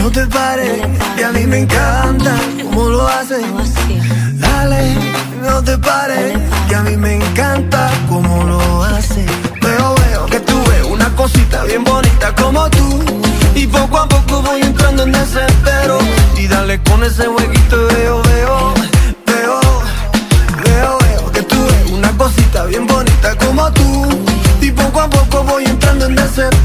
no 0.00 0.10
te 0.10 0.24
pares. 0.26 0.78
Y 1.18 1.22
a 1.22 1.30
mí 1.32 1.46
me 1.46 1.58
encanta 1.58 2.32
cómo 2.62 2.88
lo 2.90 3.08
haces. 3.08 3.44
Dale, 4.34 4.82
no 5.42 5.62
te 5.64 5.76
pares. 5.78 6.38
Y 6.70 6.74
a 6.74 6.82
mí 6.82 6.96
me 6.96 7.14
encanta 7.16 7.90
cómo 8.08 8.44
lo 8.44 8.84
haces. 8.84 9.26
Veo, 9.62 9.94
veo 10.04 10.26
que 10.26 10.40
tú 10.40 10.56
ves 10.68 10.84
una 10.96 11.08
cosita 11.16 11.64
bien 11.64 11.82
bonita 11.82 12.32
como 12.40 12.70
tú. 12.70 12.88
Y 13.54 13.66
poco 13.66 13.98
a 13.98 14.08
poco 14.08 14.42
voy 14.42 14.60
entrando 14.60 15.02
en 15.02 15.12
desespero. 15.12 15.98
Y 16.36 16.46
dale 16.46 16.80
con 16.82 17.02
ese 17.02 17.26
jueguito, 17.26 17.76
veo, 17.94 18.22
veo, 18.22 18.74
veo, 19.26 19.60
veo, 20.64 20.98
veo 21.06 21.32
que 21.32 21.42
tú 21.42 21.56
ves 21.66 21.90
una 21.90 22.10
cosita 22.16 22.64
bien 22.66 22.86
bonita 22.86 23.34
como 23.44 23.72
tú. 23.72 24.35
Poco 24.76 25.00
a 25.00 25.10
poco 25.10 25.44
voy 25.44 25.64
entrando 25.64 26.06
en 26.06 26.14
desespero. 26.14 26.55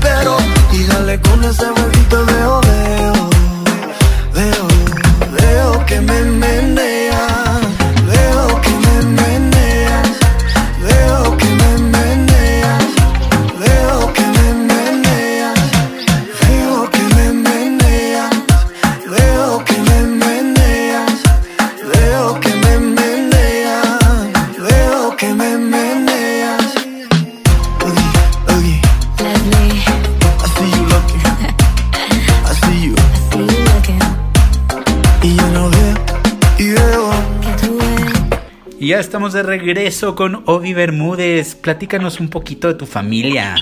Estamos 39.11 39.33
de 39.33 39.43
regreso 39.43 40.15
con 40.15 40.41
Obi 40.45 40.73
Bermúdez. 40.73 41.55
Platícanos 41.55 42.21
un 42.21 42.29
poquito 42.29 42.69
de 42.69 42.75
tu 42.75 42.85
familia. 42.85 43.55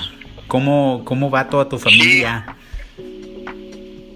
¿Cómo, 0.46 1.02
cómo 1.04 1.28
va 1.28 1.48
toda 1.48 1.68
tu 1.68 1.76
familia? 1.76 2.54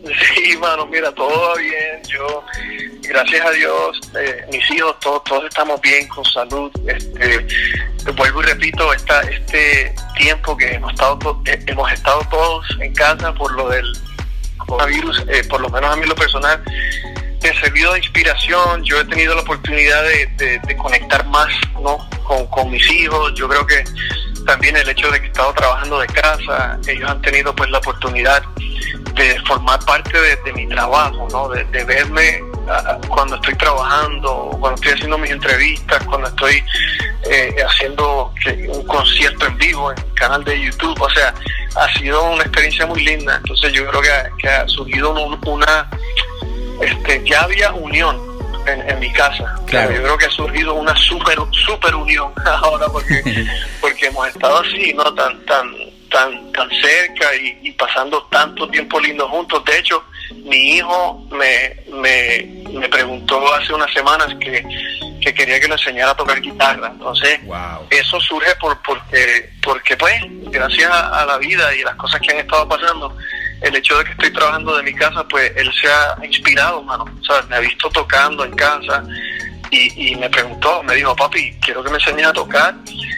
Sí, 0.05 0.57
mano, 0.59 0.87
mira, 0.87 1.11
todo 1.11 1.29
va 1.31 1.57
bien. 1.57 2.01
Yo, 2.07 2.45
gracias 3.03 3.45
a 3.45 3.51
Dios, 3.51 4.01
eh, 4.17 4.47
mis 4.53 4.71
hijos, 4.71 4.95
todos, 5.01 5.25
todos 5.25 5.45
estamos 5.47 5.81
bien, 5.81 6.07
con 6.07 6.25
salud. 6.25 6.71
Este, 6.87 7.45
vuelvo 8.13 8.41
y 8.41 8.45
repito, 8.45 8.95
esta, 8.95 9.23
este 9.23 9.93
tiempo 10.17 10.57
que 10.57 10.75
hemos 10.75 10.93
estado, 10.93 11.43
eh, 11.47 11.59
hemos 11.67 11.91
estado 11.91 12.21
todos 12.31 12.65
en 12.79 12.95
casa 12.95 13.35
por 13.35 13.51
lo 13.57 13.71
del 13.71 13.93
coronavirus, 14.59 15.25
eh, 15.27 15.43
por 15.49 15.61
lo 15.61 15.69
menos 15.69 15.91
a 15.91 15.97
mí 15.97 16.07
lo 16.07 16.15
personal, 16.15 16.63
me 17.45 17.61
servido 17.61 17.93
de 17.93 17.99
inspiración. 17.99 18.83
Yo 18.85 19.01
he 19.01 19.05
tenido 19.05 19.35
la 19.35 19.43
oportunidad 19.43 20.03
de, 20.05 20.77
conectar 20.77 21.27
más 21.27 21.49
¿no? 21.83 21.99
con, 22.51 22.71
mis 22.71 22.91
hijos. 22.91 23.35
Yo 23.35 23.49
creo 23.49 23.67
que 23.67 23.85
también 24.47 24.77
el 24.77 24.89
hecho 24.89 25.11
de 25.11 25.21
que 25.21 25.27
he 25.27 25.29
estado 25.29 25.53
trabajando 25.53 25.99
de 26.01 26.07
casa, 26.09 26.79
ellos 26.87 27.11
han 27.11 27.21
tenido 27.23 27.55
pues 27.55 27.71
la 27.71 27.79
oportunidad 27.79 28.43
de 29.15 29.41
formar 29.47 29.79
parte 29.85 30.19
de, 30.21 30.53
mi 30.55 30.67
trabajo, 30.69 31.29
¿no? 31.31 31.49
de, 31.49 31.85
verme 31.85 32.43
ah, 32.69 32.99
cuando 33.09 33.37
estoy 33.37 33.55
trabajando, 33.55 34.57
cuando 34.61 34.75
estoy 34.77 34.93
haciendo 34.93 35.19
mis 35.19 35.31
entrevistas, 35.31 36.03
cuando 36.05 36.29
estoy 36.29 36.63
eh, 37.31 37.57
haciendo 37.67 38.33
un 38.69 38.87
concierto 38.87 39.47
en 39.47 39.57
vivo 39.59 39.93
en 39.93 39.99
el 39.99 40.15
canal 40.15 40.45
de 40.45 40.61
YouTube. 40.61 41.01
O 41.01 41.11
sea, 41.11 41.35
ha 41.77 41.93
sido 41.99 42.23
una 42.25 42.43
experiencia 42.43 42.87
muy 42.87 43.05
linda. 43.05 43.37
Entonces 43.37 43.73
yo 43.73 43.87
creo 43.87 44.03
que, 44.39 44.49
ha 44.49 44.69
surgido 44.69 45.13
una 45.47 45.89
este, 46.81 47.23
ya 47.25 47.43
había 47.43 47.73
unión 47.73 48.35
en, 48.67 48.99
mi 48.99 49.13
casa. 49.13 49.55
Claro. 49.67 49.93
Yo 49.93 50.03
creo 50.03 50.19
que 50.19 50.27
ha 50.27 50.31
surgido 50.31 50.75
una 50.75 50.95
super 50.97 51.39
super 51.67 51.95
unión 51.95 52.33
ahora 52.45 52.87
porque 52.89 53.23
porque 53.81 54.07
hemos 54.07 54.29
estado 54.29 54.59
así, 54.59 54.93
no 54.95 55.15
tan 55.15 55.45
tan 55.45 55.71
tan 56.11 56.53
tan 56.53 56.71
cerca 56.71 57.35
y, 57.37 57.73
pasando 57.73 58.23
tanto 58.31 58.69
tiempo 58.69 59.01
lindo 59.01 59.29
juntos. 59.29 59.65
De 59.65 59.79
hecho, 59.79 60.03
mi 60.45 60.77
hijo 60.77 61.27
me, 61.33 61.77
me, 61.93 62.65
me 62.73 62.89
preguntó 62.89 63.53
hace 63.53 63.75
unas 63.75 63.93
semanas 63.93 64.29
que, 64.39 64.65
que, 65.21 65.35
quería 65.35 65.59
que 65.59 65.67
le 65.67 65.75
enseñara 65.75 66.13
a 66.13 66.17
tocar 66.17 66.41
guitarra. 66.41 66.89
Entonces, 66.93 67.41
eso 67.91 68.21
surge 68.21 68.55
por 68.57 68.81
porque 68.83 69.51
porque 69.63 69.97
pues 69.97 70.15
gracias 70.53 70.91
a 70.91 71.25
la 71.27 71.37
vida 71.39 71.75
y 71.75 71.83
las 71.83 71.97
cosas 71.97 72.21
que 72.21 72.31
han 72.31 72.39
estado 72.39 72.69
pasando 72.69 73.17
el 73.65 73.77
hecho 73.77 73.97
de 73.99 74.05
que 74.05 74.11
estoy 74.13 74.31
trabajando 74.31 74.77
de 74.77 74.83
mi 74.83 74.95
casa, 74.95 75.27
pues 75.27 75.51
él 75.57 75.71
se 75.81 75.89
ha 75.89 76.17
inspirado, 76.25 76.83
mano. 76.83 77.05
O 77.05 77.47
me 77.49 77.57
ha 77.57 77.61
visto 77.61 77.89
tocando 77.91 78.45
en 78.45 78.55
casa 78.55 79.03
y, 79.71 80.15
me 80.17 80.31
preguntó, 80.31 80.83
me 80.85 80.95
dijo, 80.95 81.17
papi, 81.17 81.53
quiero 81.61 81.83
que 81.83 81.91
me 81.91 81.97
enseñes 81.97 82.27
a 82.27 82.33
tocar. 82.33 82.75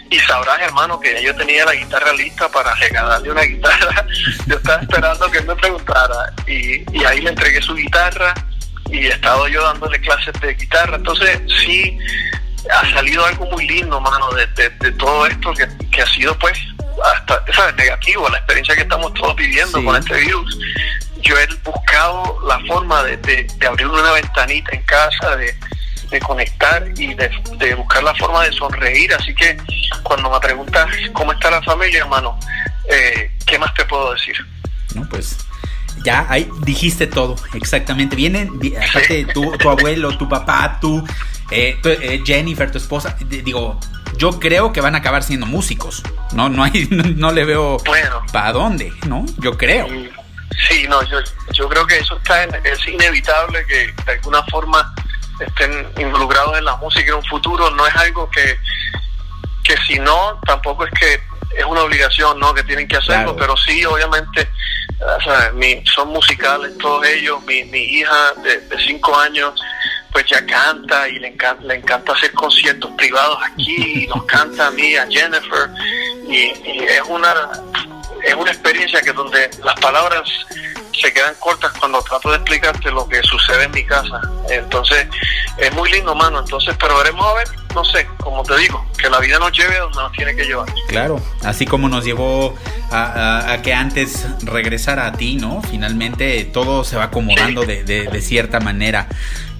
Y 0.08 0.18
sabrás, 0.20 0.60
hermano, 0.60 0.98
que 1.00 1.20
yo 1.22 1.34
tenía 1.34 1.64
la 1.64 1.74
guitarra 1.74 2.12
lista 2.12 2.48
para 2.48 2.74
regalarle 2.76 3.30
una 3.30 3.42
guitarra. 3.42 4.06
yo 4.46 4.56
estaba 4.56 4.80
esperando 4.80 5.30
que 5.30 5.38
él 5.38 5.46
me 5.46 5.56
preguntara. 5.56 6.32
Y, 6.46 7.04
ahí 7.04 7.20
le 7.20 7.30
entregué 7.30 7.60
su 7.60 7.74
guitarra 7.74 8.32
y 8.90 9.06
he 9.06 9.08
estado 9.08 9.48
yo 9.48 9.62
dándole 9.64 10.00
clases 10.00 10.32
de 10.40 10.54
guitarra. 10.54 10.96
Entonces, 10.96 11.40
sí, 11.64 11.98
ha 12.70 12.88
salido 12.92 13.26
algo 13.26 13.46
muy 13.46 13.66
lindo, 13.66 14.00
mano, 14.00 14.30
de, 14.30 14.92
todo 14.92 15.26
esto 15.26 15.52
que 15.90 16.02
ha 16.02 16.06
sido, 16.06 16.38
pues, 16.38 16.56
hasta 17.04 17.44
¿sabes? 17.52 17.76
negativo 17.76 18.28
la 18.28 18.38
experiencia 18.38 18.74
que 18.74 18.82
estamos 18.82 19.12
todos 19.14 19.36
viviendo 19.36 19.82
con 19.84 19.96
este 19.96 20.14
virus. 20.20 20.58
Yo 21.22 21.38
he 21.38 21.46
buscado 21.64 22.38
la 22.46 22.60
forma 22.66 23.02
de, 23.02 23.16
de, 23.16 23.66
abrir 23.66 23.86
una 23.86 24.12
ventanita 24.12 24.70
en 24.72 24.82
casa, 24.82 25.36
de, 25.36 25.54
conectar 26.20 26.86
y 26.96 27.14
de, 27.14 27.74
buscar 27.74 28.02
la 28.02 28.14
forma 28.14 28.44
de 28.44 28.52
sonreír. 28.52 29.12
Así 29.14 29.34
que 29.34 29.56
cuando 30.02 30.30
me 30.30 30.38
preguntas 30.40 30.88
cómo 31.12 31.32
está 31.32 31.50
la 31.50 31.62
familia, 31.62 32.00
hermano, 32.00 32.38
eh, 32.88 33.30
¿qué 33.44 33.58
más 33.58 33.74
te 33.74 33.84
puedo 33.84 34.12
decir? 34.12 34.36
No, 34.94 35.06
pues 35.08 35.36
ya 36.04 36.26
ahí 36.28 36.48
dijiste 36.62 37.06
todo, 37.06 37.36
exactamente. 37.54 38.14
Vienen, 38.14 38.60
aparte, 38.88 39.26
tu, 39.34 39.50
tu 39.58 39.68
abuelo, 39.68 40.16
tu 40.16 40.28
papá, 40.28 40.78
tú, 40.80 41.04
eh, 41.50 41.78
eh, 41.84 42.22
Jennifer, 42.24 42.70
tu 42.70 42.78
esposa, 42.78 43.16
digo, 43.20 43.80
yo 44.16 44.38
creo 44.40 44.72
que 44.72 44.80
van 44.80 44.94
a 44.94 44.98
acabar 44.98 45.22
siendo 45.22 45.46
músicos. 45.46 46.02
No, 46.32 46.48
no 46.48 46.64
hay, 46.64 46.88
no, 46.90 47.32
le 47.32 47.44
veo 47.44 47.78
para 48.32 48.52
dónde, 48.52 48.92
¿no? 49.06 49.24
Yo 49.38 49.56
creo. 49.56 49.86
Sí, 50.68 50.86
no, 50.88 51.02
yo, 51.04 51.18
yo 51.52 51.68
creo 51.68 51.86
que 51.86 51.98
eso 51.98 52.16
está 52.16 52.44
es 52.44 52.86
inevitable 52.88 53.64
que 53.66 53.92
de 54.04 54.12
alguna 54.12 54.42
forma 54.44 54.94
estén 55.40 55.86
involucrados 55.98 56.56
en 56.56 56.64
la 56.64 56.76
música 56.76 57.08
en 57.08 57.14
un 57.14 57.24
futuro. 57.24 57.70
No 57.70 57.86
es 57.86 57.94
algo 57.96 58.30
que, 58.30 58.58
que 59.64 59.76
si 59.86 59.98
no, 59.98 60.40
tampoco 60.46 60.86
es 60.86 60.92
que 60.98 61.20
es 61.56 61.64
una 61.64 61.82
obligación, 61.82 62.38
¿no? 62.38 62.54
Que 62.54 62.62
tienen 62.64 62.88
que 62.88 62.96
hacerlo, 62.96 63.36
pero 63.36 63.56
sí, 63.56 63.84
obviamente, 63.84 64.48
son 65.94 66.08
musicales 66.08 66.76
todos 66.78 67.06
ellos. 67.06 67.42
Mi, 67.44 67.64
mi 67.64 67.80
hija 67.80 68.32
de, 68.42 68.60
de 68.60 68.78
cinco 68.86 69.18
años 69.18 69.52
pues 70.16 70.30
ya 70.30 70.46
canta 70.46 71.06
y 71.10 71.18
le 71.18 71.28
encanta, 71.28 71.62
le 71.62 71.74
encanta 71.74 72.12
hacer 72.12 72.32
conciertos 72.32 72.90
privados 72.92 73.38
aquí, 73.52 74.04
y 74.04 74.06
nos 74.06 74.24
canta 74.24 74.68
a 74.68 74.70
mí, 74.70 74.96
a 74.96 75.06
Jennifer, 75.08 75.68
y, 76.26 76.52
es 76.64 77.02
una 77.06 77.34
es 78.24 78.34
una 78.34 78.50
experiencia 78.50 79.02
que 79.02 79.12
donde 79.12 79.50
las 79.62 79.78
palabras 79.78 80.26
se 80.98 81.12
quedan 81.12 81.34
cortas 81.34 81.70
cuando 81.78 82.00
trato 82.00 82.30
de 82.30 82.36
explicarte 82.36 82.90
lo 82.92 83.06
que 83.06 83.22
sucede 83.24 83.64
en 83.64 83.72
mi 83.72 83.84
casa. 83.84 84.22
Entonces, 84.48 85.06
es 85.58 85.74
muy 85.74 85.92
lindo, 85.92 86.14
mano. 86.14 86.40
Entonces, 86.40 86.74
pero 86.80 86.96
veremos 86.96 87.26
a 87.26 87.34
ver, 87.34 87.48
no 87.74 87.84
sé, 87.84 88.08
como 88.16 88.42
te 88.42 88.56
digo, 88.56 88.86
que 88.96 89.10
la 89.10 89.18
vida 89.18 89.38
nos 89.38 89.52
lleve 89.52 89.76
donde 89.76 89.98
nos 89.98 90.12
tiene 90.12 90.34
que 90.34 90.44
llevar. 90.46 90.66
Claro, 90.88 91.20
así 91.44 91.66
como 91.66 91.90
nos 91.90 92.06
llevó 92.06 92.56
a, 92.90 93.58
que 93.62 93.74
antes 93.74 94.26
regresara 94.42 95.06
a 95.06 95.12
ti, 95.12 95.36
¿no? 95.36 95.62
Finalmente 95.62 96.44
todo 96.44 96.84
se 96.84 96.96
va 96.96 97.04
acomodando 97.04 97.64
de, 97.64 97.84
de 97.84 98.22
cierta 98.22 98.60
manera. 98.60 99.08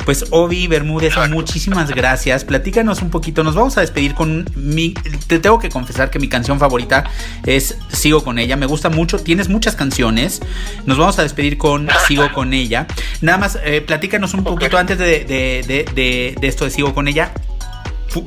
Pues 0.07 0.27
Obi 0.31 0.69
Bermúdez, 0.69 1.15
muchísimas 1.31 1.91
gracias. 1.91 2.45
Platícanos 2.45 3.03
un 3.03 3.11
poquito. 3.11 3.43
Nos 3.43 3.57
vamos 3.57 3.77
a 3.77 3.81
despedir 3.81 4.15
con 4.15 4.49
mi. 4.55 4.95
Te 5.27 5.41
tengo 5.41 5.59
que 5.59 5.69
confesar 5.69 6.11
que 6.11 6.21
mi 6.21 6.29
canción 6.29 6.61
favorita 6.61 7.11
es 7.45 7.77
Sigo 7.89 8.23
con 8.23 8.39
ella. 8.39 8.57
Me 8.57 8.67
gusta 8.67 8.89
mucho. 8.89 9.19
Tienes 9.19 9.49
muchas 9.49 9.75
canciones. 9.75 10.43
Nos 10.85 10.97
vamos 10.97 11.19
a 11.19 11.23
despedir 11.23 11.59
con 11.59 11.89
Sigo 12.07 12.33
con 12.33 12.55
ella. 12.55 12.87
Nada 13.21 13.37
más, 13.37 13.59
eh, 13.65 13.81
platícanos 13.81 14.33
un 14.35 14.45
poquito 14.45 14.79
antes 14.79 14.97
de, 14.97 16.37
esto 16.41 16.65
de 16.65 16.71
Sigo 16.71 16.95
con 16.95 17.09
ella. 17.09 17.33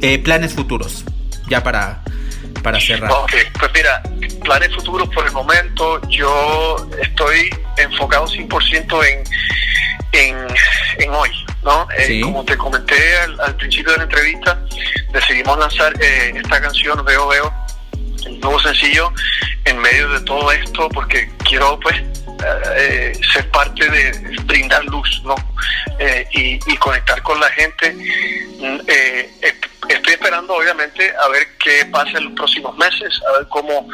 Eh, 0.02 0.20
planes 0.20 0.54
futuros. 0.54 1.06
Ya 1.50 1.64
para, 1.64 2.04
para 2.64 2.80
cerrar. 2.80 3.12
Ok, 3.12 3.34
pues 3.60 3.72
mira, 3.74 4.02
planes 4.44 4.74
futuros 4.76 5.10
por 5.10 5.26
el 5.26 5.32
momento. 5.32 6.02
Yo 6.10 6.90
estoy 7.02 7.50
enfocado 7.78 8.28
100% 8.28 9.06
en, 9.06 9.24
en, 10.12 10.48
en 11.00 11.10
hoy 11.12 11.32
¿no? 11.64 11.88
Eh, 11.98 12.22
como 12.22 12.44
te 12.46 12.58
comenté 12.58 13.18
al, 13.18 13.56
principio 13.56 13.92
de 13.92 13.98
la 14.00 14.04
entrevista, 14.04 14.60
decidimos 15.12 15.58
lanzar 15.58 15.94
eh, 16.02 16.34
esta 16.36 16.62
canción 16.62 17.04
Veo 17.04 17.28
Veo, 17.28 17.54
el 18.26 18.40
nuevo 18.40 18.60
sencillo, 18.60 19.12
en 19.66 19.78
medio 19.80 20.10
de 20.10 20.22
todo 20.22 20.52
esto, 20.52 20.90
porque 20.90 21.30
quiero 21.44 21.80
pues 21.80 22.02
eh, 22.76 23.12
ser 23.34 23.50
parte 23.52 23.90
de 23.90 24.12
brindar 24.44 24.84
luz, 24.86 25.22
¿no? 25.26 25.36
Y, 26.32 26.60
y, 26.66 26.78
conectar 26.78 27.22
con 27.24 27.40
la 27.42 27.50
gente. 27.50 27.92
Mm, 27.92 28.80
esperando, 30.50 30.54
obviamente, 30.56 31.14
a 31.24 31.28
ver 31.30 31.48
qué 31.58 31.86
pasa 31.92 32.18
en 32.18 32.26
los 32.26 32.34
próximos 32.34 32.78
meses, 32.78 33.22
a 33.28 33.38
ver 33.40 33.48
cómo, 33.50 33.88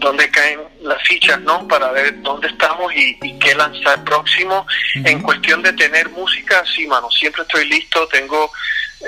dónde 0.00 0.30
caen 0.30 0.60
las 0.82 1.02
fichas, 1.06 1.40
¿no? 1.40 1.66
Para 1.68 1.90
ver 1.92 2.20
dónde 2.22 2.48
estamos 2.48 2.92
y, 2.94 3.18
qué 3.38 3.54
lanzar 3.54 4.02
próximo. 4.04 4.66
En 4.94 5.22
cuestión 5.22 5.62
de 5.62 5.72
tener 5.72 6.08
música, 6.10 6.62
sí, 6.74 6.86
mano, 6.86 7.10
siempre 7.10 7.42
estoy 7.42 7.68
listo, 7.68 8.06
tengo 8.08 8.50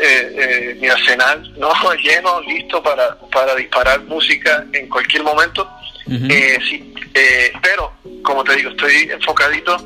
eh, 0.00 0.34
eh, 0.38 0.76
mi 0.80 0.88
arsenal, 0.88 1.52
¿no? 1.58 1.72
Lleno, 1.94 2.40
listo 2.42 2.82
para, 2.82 3.18
para 3.30 3.54
disparar 3.54 4.00
música 4.02 4.64
en 4.72 4.88
cualquier 4.88 5.22
momento. 5.22 5.68
eh, 6.08 6.58
sí, 6.68 6.94
eh, 7.14 7.52
pero, 7.62 7.92
como 8.22 8.44
te 8.44 8.56
digo, 8.56 8.70
estoy 8.70 9.10
enfocadito 9.10 9.76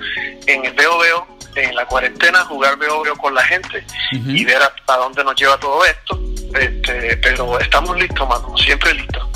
en 0.46 0.64
el 0.64 0.72
veo 0.74 0.98
veo 0.98 1.26
en 1.54 1.74
la 1.74 1.86
cuarentena, 1.86 2.40
jugar 2.44 2.78
veo 2.78 3.02
veo 3.02 3.16
con 3.16 3.34
la 3.34 3.42
gente 3.42 3.84
y 4.10 4.44
ver 4.44 4.58
a, 4.62 4.96
dónde 4.96 5.24
nos 5.24 5.34
lleva 5.34 5.58
todo 5.58 5.84
esto. 5.84 6.18
Este, 6.58 7.16
pero 7.18 7.58
estamos 7.60 7.96
listos, 7.98 8.28
mano, 8.28 8.56
siempre 8.56 8.94
listos. 8.94 9.28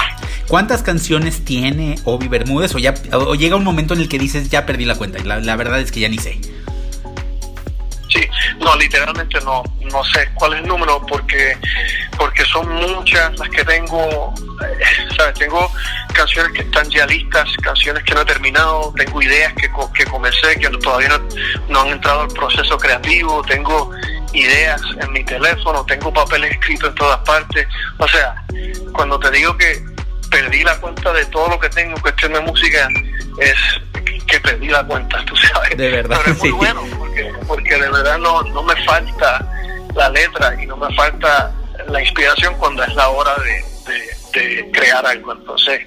¿Cuántas 0.49 0.83
canciones 0.83 1.45
tiene 1.45 1.97
Obi 2.05 2.29
Bermúdez? 2.29 2.75
O, 2.75 2.79
ya, 2.79 2.95
o 3.13 3.35
llega 3.35 3.57
un 3.57 3.65
momento 3.65 3.95
en 3.95 4.01
el 4.01 4.09
que 4.09 4.19
dices, 4.19 4.51
ya 4.51 4.67
perdí 4.67 4.85
la 4.85 4.95
cuenta. 4.95 5.19
Y 5.19 5.23
la, 5.23 5.57
verdad 5.57 5.81
es 5.81 5.91
que 5.91 6.01
ya 6.01 6.09
ni 6.09 6.19
sé. 6.19 6.39
Sí, 8.09 8.21
no, 8.61 8.77
literalmente 8.77 9.41
no, 9.41 9.63
no 9.81 10.05
sé 10.05 10.29
cuál 10.35 10.55
es 10.55 10.61
el 10.61 10.69
número 10.69 11.05
porque, 11.07 11.57
porque 12.17 12.45
son 12.45 12.69
muchas 12.75 13.37
las 13.39 13.49
que 13.49 13.65
tengo, 13.65 14.33
eh, 14.63 14.85
¿sabes? 15.17 15.35
Tengo 15.35 15.69
canciones 16.13 16.53
que 16.53 16.61
están 16.61 16.89
ya 16.91 17.07
listas, 17.07 17.49
canciones 17.63 18.05
que 18.05 18.15
no 18.15 18.21
he 18.21 18.25
terminado, 18.25 18.93
tengo 18.97 19.23
ideas 19.23 19.53
que, 19.55 19.69
que 19.95 20.05
comencé, 20.05 20.57
que 20.61 20.69
todavía 20.69 21.09
no, 21.09 21.19
no 21.69 21.81
han 21.81 21.89
entrado 21.89 22.21
al 22.21 22.29
proceso 22.29 22.79
creativo, 22.79 23.43
tengo 23.49 23.91
ideas 24.35 24.81
en 25.01 25.13
mi 25.13 25.25
teléfono, 25.25 25.85
tengo 25.87 26.13
papeles 26.13 26.53
escritos 26.53 26.89
en 26.91 26.95
todas 26.97 27.19
partes. 27.21 27.67
O 27.99 28.09
sea, 28.09 28.35
cuando 28.93 29.19
te 29.19 29.31
digo 29.31 29.57
que 29.57 29.83
perdí 30.31 30.63
la 30.65 30.77
cuenta 30.81 31.13
de 31.13 31.25
todo 31.27 31.49
lo 31.49 31.59
que 31.61 31.69
tengo 31.69 31.95
en 31.97 32.01
cuestión 32.03 32.33
de 32.33 32.41
música, 32.41 32.89
es 33.41 33.55
que 34.27 34.41
perdí 34.41 34.69
la 34.69 34.85
cuenta, 34.85 35.25
tú 35.25 35.37
sabes. 35.37 35.77
De 35.77 35.91
verdad, 35.91 36.19
Pero 36.25 36.33
es 36.35 36.39
muy 36.41 36.49
sí. 36.49 36.55
bueno, 36.55 36.83
porque, 36.99 37.33
porque 37.47 37.75
de 37.75 37.89
verdad 37.91 38.19
no, 38.19 38.43
no 38.43 38.63
me 38.63 38.75
falta 38.85 39.47
la 39.95 40.09
letra 40.11 40.61
y 40.63 40.67
no 40.67 40.77
me 40.77 40.93
falta 40.95 41.53
la 41.89 42.01
inspiración 42.01 42.55
cuando 42.59 42.83
es 42.83 42.95
la 42.95 43.09
hora 43.11 43.33
de, 43.37 43.93
de- 43.93 44.15
de 44.65 44.71
crear 44.73 45.07
algo. 45.07 45.33
Entonces, 45.33 45.81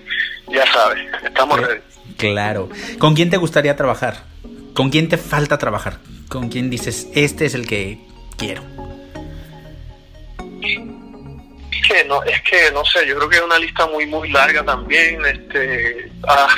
ya 0.48 0.66
sabes, 0.72 1.00
estamos 1.26 1.60
ready. 1.60 1.82
Claro. 2.18 2.70
¿Con 3.00 3.14
quién 3.16 3.30
te 3.30 3.36
gustaría 3.38 3.76
trabajar? 3.76 4.24
¿Con 4.74 4.90
quién 4.90 5.10
te 5.10 5.18
falta 5.18 5.58
trabajar? 5.58 5.98
¿Con 6.30 6.50
quién 6.50 6.70
dices, 6.70 7.08
este 7.16 7.46
es 7.46 7.54
el 7.54 7.68
que 7.68 8.00
quiero? 8.38 8.64
Que 11.88 12.04
no, 12.06 12.22
es 12.24 12.42
que 12.42 12.72
no 12.74 12.84
sé, 12.84 13.08
yo 13.08 13.16
creo 13.16 13.30
que 13.30 13.38
es 13.38 13.44
una 13.44 13.58
lista 13.60 13.88
muy 13.88 14.06
muy 14.06 14.30
larga 14.30 14.64
también. 14.64 15.26
Este, 15.26 16.12
ah, 16.28 16.54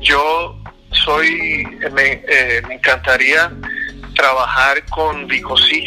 yo 0.00 0.56
soy, 0.92 1.66
me, 1.92 2.22
eh, 2.28 2.62
me 2.68 2.74
encantaría 2.74 3.50
trabajar 4.14 4.84
con 4.86 5.26
Vico 5.26 5.56
Sí 5.56 5.84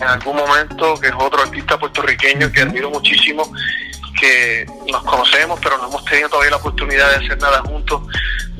en 0.00 0.08
algún 0.08 0.36
momento, 0.36 0.98
que 0.98 1.08
es 1.08 1.14
otro 1.18 1.42
artista 1.42 1.78
puertorriqueño 1.78 2.50
que 2.52 2.62
admiro 2.62 2.90
muchísimo, 2.90 3.42
que 4.18 4.66
nos 4.90 5.02
conocemos, 5.04 5.58
pero 5.62 5.76
no 5.78 5.88
hemos 5.88 6.04
tenido 6.04 6.28
todavía 6.28 6.52
la 6.52 6.56
oportunidad 6.56 7.10
de 7.10 7.24
hacer 7.24 7.38
nada 7.38 7.60
juntos. 7.62 8.02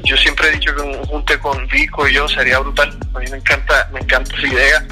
Yo 0.05 0.17
siempre 0.17 0.49
he 0.49 0.53
dicho 0.53 0.75
que 0.75 0.83
un 0.83 1.05
junte 1.05 1.39
con 1.39 1.67
Vico 1.69 2.07
y 2.09 2.15
yo 2.15 2.29
sería 2.29 2.59
brutal. 2.59 2.97
A 3.15 3.19
mí 3.19 3.27
me 3.31 3.39
encanta, 3.39 3.89
me 3.93 4.01
encanta 4.01 4.37
esa 4.37 4.47
idea. 4.47 4.87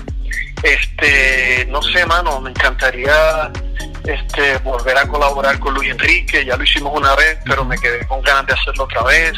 Este, 0.62 1.66
no 1.70 1.82
sé, 1.82 2.04
mano, 2.06 2.40
me 2.40 2.50
encantaría 2.50 3.50
este 4.04 4.58
volver 4.58 4.96
a 4.96 5.06
colaborar 5.06 5.58
con 5.58 5.74
Luis 5.74 5.90
Enrique, 5.90 6.44
ya 6.44 6.56
lo 6.56 6.64
hicimos 6.64 6.92
una 6.96 7.14
vez, 7.14 7.38
pero 7.44 7.64
me 7.64 7.76
quedé 7.78 8.06
con 8.06 8.22
ganas 8.22 8.46
de 8.46 8.52
hacerlo 8.54 8.84
otra 8.84 9.02
vez. 9.04 9.34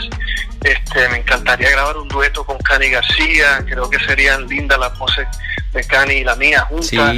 Este, 0.62 1.09
me 1.09 1.18
encantaría 1.18 1.71
grabar 1.71 1.97
un 1.97 2.09
dueto 2.09 2.45
con 2.45 2.59
Cani 2.59 2.91
García, 2.91 3.64
creo 3.66 3.89
que 3.89 3.99
serían 4.01 4.47
lindas 4.47 4.79
las 4.79 4.99
voces 4.99 5.27
de 5.73 5.85
Cani 5.85 6.14
y 6.14 6.25
la 6.25 6.37
mía 6.37 6.61
juntas. 6.68 7.16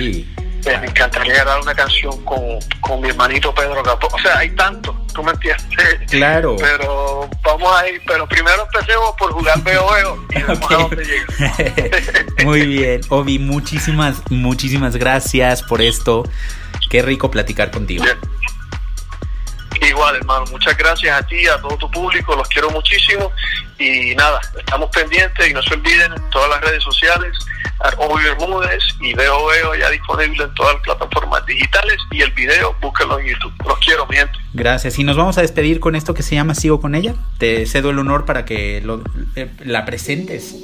Eh, 0.65 0.79
me 0.79 0.87
encantaría 0.87 1.35
grabar 1.35 1.61
una 1.61 1.75
canción 1.75 2.25
con, 2.25 2.41
con 2.81 3.01
mi 3.01 3.09
hermanito 3.09 3.55
Pedro 3.55 3.83
Capó. 3.83 4.09
O 4.13 4.19
sea, 4.19 4.39
hay 4.39 4.51
tanto, 4.51 4.97
tú 5.15 5.23
me 5.23 5.33
entiendes. 5.33 5.67
Claro. 6.11 6.57
Pero 6.59 7.29
vamos 7.43 7.73
a 7.75 7.89
ir, 7.89 8.01
pero 8.07 8.29
primero 8.29 8.67
empecemos 8.73 9.13
por 9.19 9.33
jugar 9.33 9.63
veo 9.63 9.87
veo 9.91 10.27
y 10.31 10.35
vemos 10.47 10.71
a 10.71 10.75
dónde 10.75 11.05
llega. 11.05 12.45
Muy 12.45 12.67
bien, 12.67 13.01
Obi, 13.09 13.39
muchísimas, 13.39 14.23
muchísimas 14.31 14.97
gracias 14.97 15.63
por 15.63 15.81
esto. 15.81 16.25
Qué 16.91 17.03
rico 17.03 17.31
platicar 17.31 17.71
contigo. 17.71 18.05
Bien. 18.05 18.19
Igual, 19.81 20.17
hermano, 20.17 20.45
muchas 20.51 20.77
gracias 20.77 21.19
a 21.21 21.27
ti, 21.27 21.47
a 21.47 21.61
todo 21.61 21.77
tu 21.77 21.91
público, 21.91 22.35
los 22.37 22.49
quiero 22.49 22.71
muchísimo 22.71 23.31
y 23.79 24.15
nada, 24.15 24.41
estamos 24.59 24.91
pendientes 24.91 25.49
y 25.49 25.53
no 25.53 25.63
se 25.63 25.75
olviden 25.75 26.13
en 26.13 26.31
todas 26.31 26.49
las 26.51 26.61
redes 26.61 26.83
sociales, 26.83 27.33
Obi 27.99 28.23
Bermúdez 28.23 28.83
y 29.01 29.13
Veo 29.15 29.47
Veo 29.47 29.75
ya 29.75 29.91
disponible 29.91 30.45
en 30.45 30.55
todas 30.55 30.75
las 30.75 30.83
plataformas 30.85 31.45
digitales 31.47 31.97
y 32.13 32.23
el 32.23 32.31
video, 32.33 32.77
búsquenlo 32.81 33.19
en 33.19 33.27
YouTube. 33.27 33.53
Los 33.67 33.79
quiero, 33.79 34.07
mi 34.07 34.17
gente. 34.17 34.39
Gracias. 34.53 34.99
Y 34.99 35.05
nos 35.05 35.17
vamos 35.17 35.37
a 35.39 35.43
despedir 35.43 35.81
con 35.81 35.97
esto 35.97 36.15
que 36.15 36.23
se 36.23 36.35
llama 36.37 36.55
Sigo 36.55 36.81
con 36.81 36.95
ella. 36.95 37.15
Te 37.39 37.67
cedo 37.67 37.91
el 37.91 37.99
honor 37.99 38.25
para 38.25 38.45
que 38.45 38.81
lo- 38.83 39.03
eh, 39.35 39.51
la 39.65 39.85
presentes. 39.85 40.55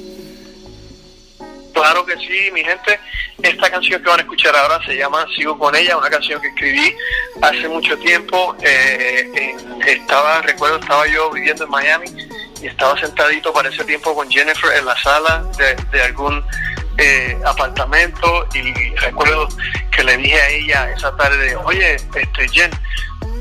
Claro 1.79 2.05
que 2.05 2.17
sí, 2.17 2.51
mi 2.51 2.61
gente. 2.61 2.99
Esta 3.41 3.71
canción 3.71 4.03
que 4.03 4.09
van 4.09 4.19
a 4.19 4.23
escuchar 4.23 4.53
ahora 4.53 4.83
se 4.85 4.97
llama 4.97 5.25
Sigo 5.33 5.57
con 5.57 5.73
ella, 5.73 5.95
una 5.95 6.09
canción 6.09 6.41
que 6.41 6.49
escribí 6.49 6.93
hace 7.41 7.69
mucho 7.69 7.97
tiempo. 7.99 8.53
Eh, 8.61 9.55
estaba, 9.87 10.41
recuerdo, 10.41 10.75
estaba 10.75 11.07
yo 11.07 11.31
viviendo 11.31 11.63
en 11.63 11.69
Miami 11.69 12.07
y 12.61 12.67
estaba 12.67 12.99
sentadito 12.99 13.53
para 13.53 13.69
ese 13.69 13.85
tiempo 13.85 14.13
con 14.13 14.29
Jennifer 14.29 14.73
en 14.77 14.85
la 14.85 15.01
sala 15.01 15.45
de, 15.57 15.75
de 15.89 16.03
algún 16.03 16.43
eh, 16.97 17.39
apartamento 17.45 18.45
y 18.53 18.93
recuerdo 18.95 19.47
que 19.89 20.03
le 20.03 20.17
dije 20.17 20.41
a 20.41 20.49
ella 20.49 20.91
esa 20.91 21.15
tarde, 21.15 21.55
oye, 21.63 21.95
este 21.95 22.49
Jen, 22.49 22.71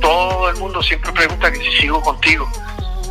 todo 0.01 0.49
el 0.49 0.57
mundo 0.59 0.81
siempre 0.81 1.11
pregunta 1.11 1.51
que 1.51 1.59
si 1.59 1.73
sigo 1.79 2.01
contigo. 2.03 2.49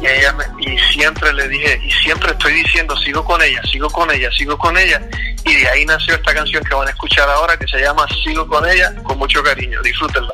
Y 0.01 0.05
ella 0.05 0.35
y 0.59 0.77
siempre 0.93 1.33
le 1.33 1.47
dije, 1.47 1.79
y 1.83 1.91
siempre 1.91 2.31
estoy 2.31 2.53
diciendo, 2.53 2.95
sigo 2.97 3.23
con 3.25 3.41
ella, 3.41 3.61
sigo 3.71 3.89
con 3.89 4.11
ella, 4.11 4.29
sigo 4.37 4.57
con 4.57 4.77
ella. 4.77 5.01
Y 5.43 5.55
de 5.55 5.69
ahí 5.69 5.85
nació 5.85 6.15
esta 6.15 6.33
canción 6.33 6.63
que 6.63 6.75
van 6.75 6.87
a 6.87 6.91
escuchar 6.91 7.27
ahora, 7.29 7.57
que 7.57 7.67
se 7.67 7.79
llama 7.79 8.05
Sigo 8.23 8.47
con 8.47 8.67
ella, 8.67 8.93
con 9.03 9.17
mucho 9.17 9.41
cariño. 9.41 9.81
Disfrútenla. 9.81 10.33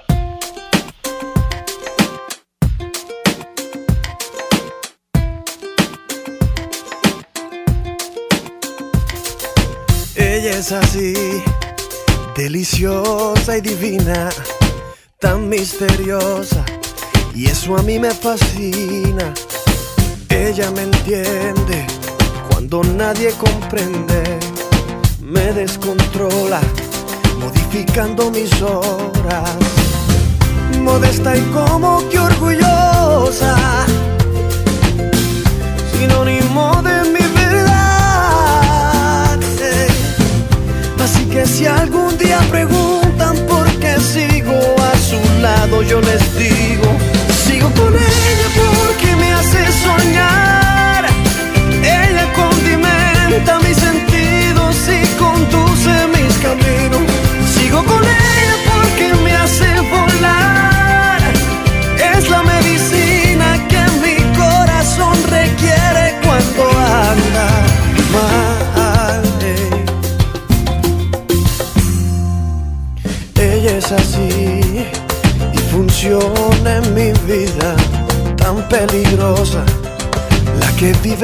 Ella 10.16 10.58
es 10.58 10.72
así, 10.72 11.44
deliciosa 12.36 13.58
y 13.58 13.62
divina, 13.62 14.30
tan 15.20 15.48
misteriosa, 15.48 16.66
y 17.34 17.48
eso 17.48 17.78
a 17.78 17.82
mí 17.84 17.98
me 17.98 18.12
fascina. 18.12 19.34
Ella 20.34 20.72
me 20.72 20.82
entiende 20.82 21.86
cuando 22.50 22.84
nadie 22.84 23.30
comprende, 23.34 24.40
me 25.22 25.54
descontrola, 25.54 26.60
modificando 27.40 28.32
mis 28.32 28.52
horas. 28.60 29.52
Modesta 30.82 31.38
y 31.38 31.42
como 31.54 32.10
que 32.10 32.18
orgullosa, 32.18 33.86
sinónimo 36.00 36.82
de 36.82 37.04
mi 37.12 37.26
verdad. 37.36 37.70
Así 41.00 41.26
que 41.26 41.46
si 41.46 41.68
algún 41.68 42.18
día 42.18 42.40
preguntan 42.50 43.38
por 43.48 43.68
qué 43.78 44.00
sigo 44.00 44.58
a 44.80 44.98
su 44.98 45.20
lado, 45.44 45.84
yo 45.84 46.02
les 46.02 46.36
digo, 46.40 46.88
sigo 47.46 47.70
con 47.76 47.94
me 47.94 48.13
hace 49.44 49.72
soñar. 49.86 51.06
Ella 51.84 52.26
condimenta 52.34 53.60
mis 53.60 53.78
sentidos 53.78 54.76
y 54.88 55.06
conduce 55.18 55.92
mis 56.16 56.34
caminos. 56.38 57.02
Sigo 57.54 57.84
con 57.84 58.04
ella 58.04 58.23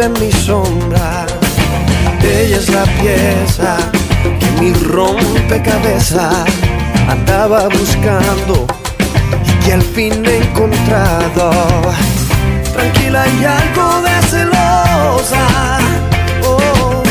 en 0.01 0.13
mi 0.13 0.31
sombra. 0.31 1.25
Ella 2.21 2.57
es 2.57 2.69
la 2.69 2.83
pieza 3.01 3.75
que 4.39 4.61
mi 4.61 4.73
rompecabezas 4.73 6.45
andaba 7.09 7.67
buscando 7.67 8.65
y 9.45 9.65
que 9.65 9.73
al 9.73 9.81
fin 9.81 10.25
he 10.25 10.37
encontrado. 10.37 11.51
Tranquila 12.73 13.25
y 13.27 13.45
algo 13.45 14.01
de 14.01 14.21
celosa, 14.27 15.47
oh, 16.45 17.03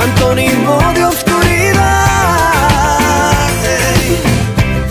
antónimo 0.00 0.78
de 0.94 1.04
oscuridad. 1.04 1.80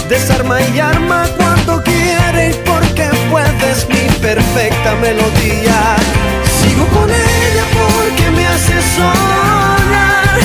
Desarma 0.10 0.62
y 0.62 0.80
arma 0.80 1.26
cuando 1.38 1.82
quieres 1.84 2.58
porque 2.66 3.10
puedes 3.30 3.88
mi 3.88 4.10
perfecta 4.20 4.96
melodía. 4.96 5.96
Sigo 6.74 6.88
con 6.88 7.08
ella 7.08 7.66
porque 7.78 8.32
me 8.32 8.48
hace 8.48 8.82
soñar. 8.96 10.40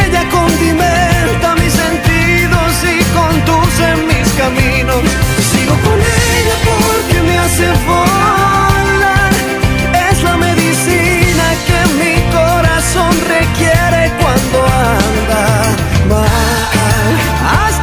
Ella 0.00 0.28
condimenta 0.28 1.54
mis 1.54 1.72
sentidos 1.72 2.72
y 2.82 2.98
conduce 3.14 3.86
mis 4.08 4.28
caminos. 4.32 5.02
Sigo 5.52 5.74
con 5.86 6.00
ella 6.00 6.56
porque 6.70 7.22
me 7.22 7.38
hace 7.38 7.66
volar. 7.86 9.32
Es 10.10 10.24
la 10.24 10.36
medicina 10.36 11.44
que 11.68 11.80
mi 12.00 12.14
corazón 12.32 13.12
requiere 13.28 14.12
cuando 14.18 14.58
anda 14.66 15.44
mal. 16.08 17.73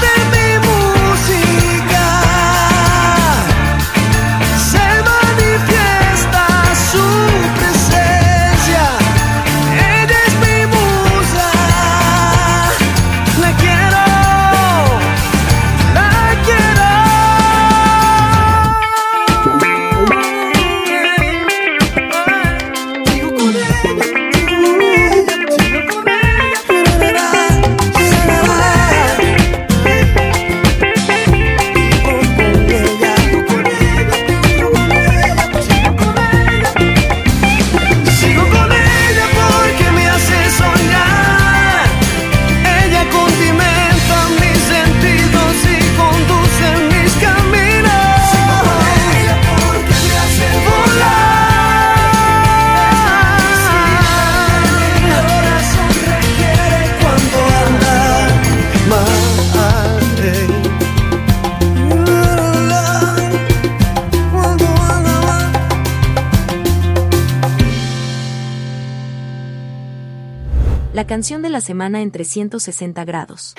Canción 71.21 71.43
de 71.43 71.49
la 71.51 71.61
semana 71.61 72.01
en 72.01 72.09
360 72.09 73.05
grados. 73.05 73.53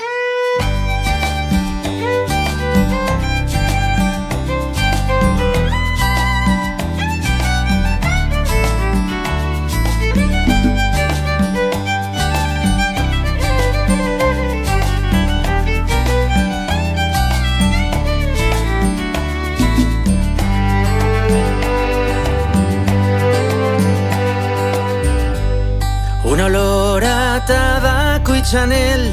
Chanel 28.53 29.11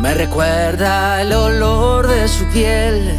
me 0.00 0.12
recuerda 0.12 1.22
el 1.22 1.32
olor 1.32 2.08
de 2.08 2.26
su 2.26 2.44
piel. 2.46 3.14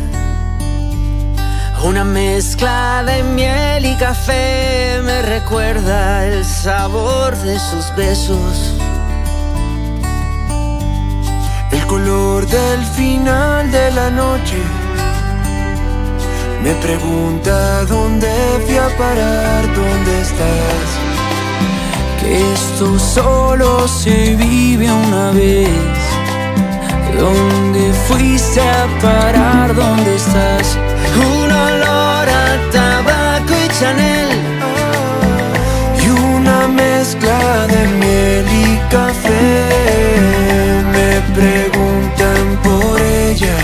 Una 1.86 2.04
mezcla 2.04 3.02
de 3.06 3.24
miel 3.24 3.86
y 3.86 3.96
café 3.96 5.00
me 5.06 5.22
recuerda 5.22 6.26
el 6.26 6.44
sabor 6.44 7.34
de 7.38 7.58
sus 7.60 7.96
besos. 7.96 8.76
El 11.72 11.88
color 11.88 12.46
del 12.46 12.84
final 12.98 13.72
de 13.72 13.90
la 13.92 14.10
noche 14.10 14.62
me 16.62 16.74
pregunta 16.86 17.86
dónde 17.86 18.30
fui 18.66 18.76
a 18.76 18.90
parar, 18.98 19.74
dónde 19.74 20.22
estás. 20.22 21.09
Esto 22.30 23.00
solo 23.00 23.88
se 23.88 24.36
vive 24.36 24.92
una 24.92 25.32
vez. 25.32 25.70
¿Dónde 27.18 27.92
fuiste 28.08 28.62
a 28.62 28.86
parar? 29.02 29.74
¿Dónde 29.74 30.16
estás? 30.16 30.78
Un 31.16 31.52
olor 31.52 32.30
a 32.30 32.72
tabaco 32.72 33.54
y 33.66 33.68
Chanel. 33.80 34.30
Y 36.04 36.10
una 36.10 36.68
mezcla 36.68 37.66
de 37.68 37.88
miel 38.00 38.46
y 38.48 38.78
café. 38.92 39.66
Me 40.94 41.12
preguntan 41.34 42.46
por 42.64 43.02
ella. 43.02 43.58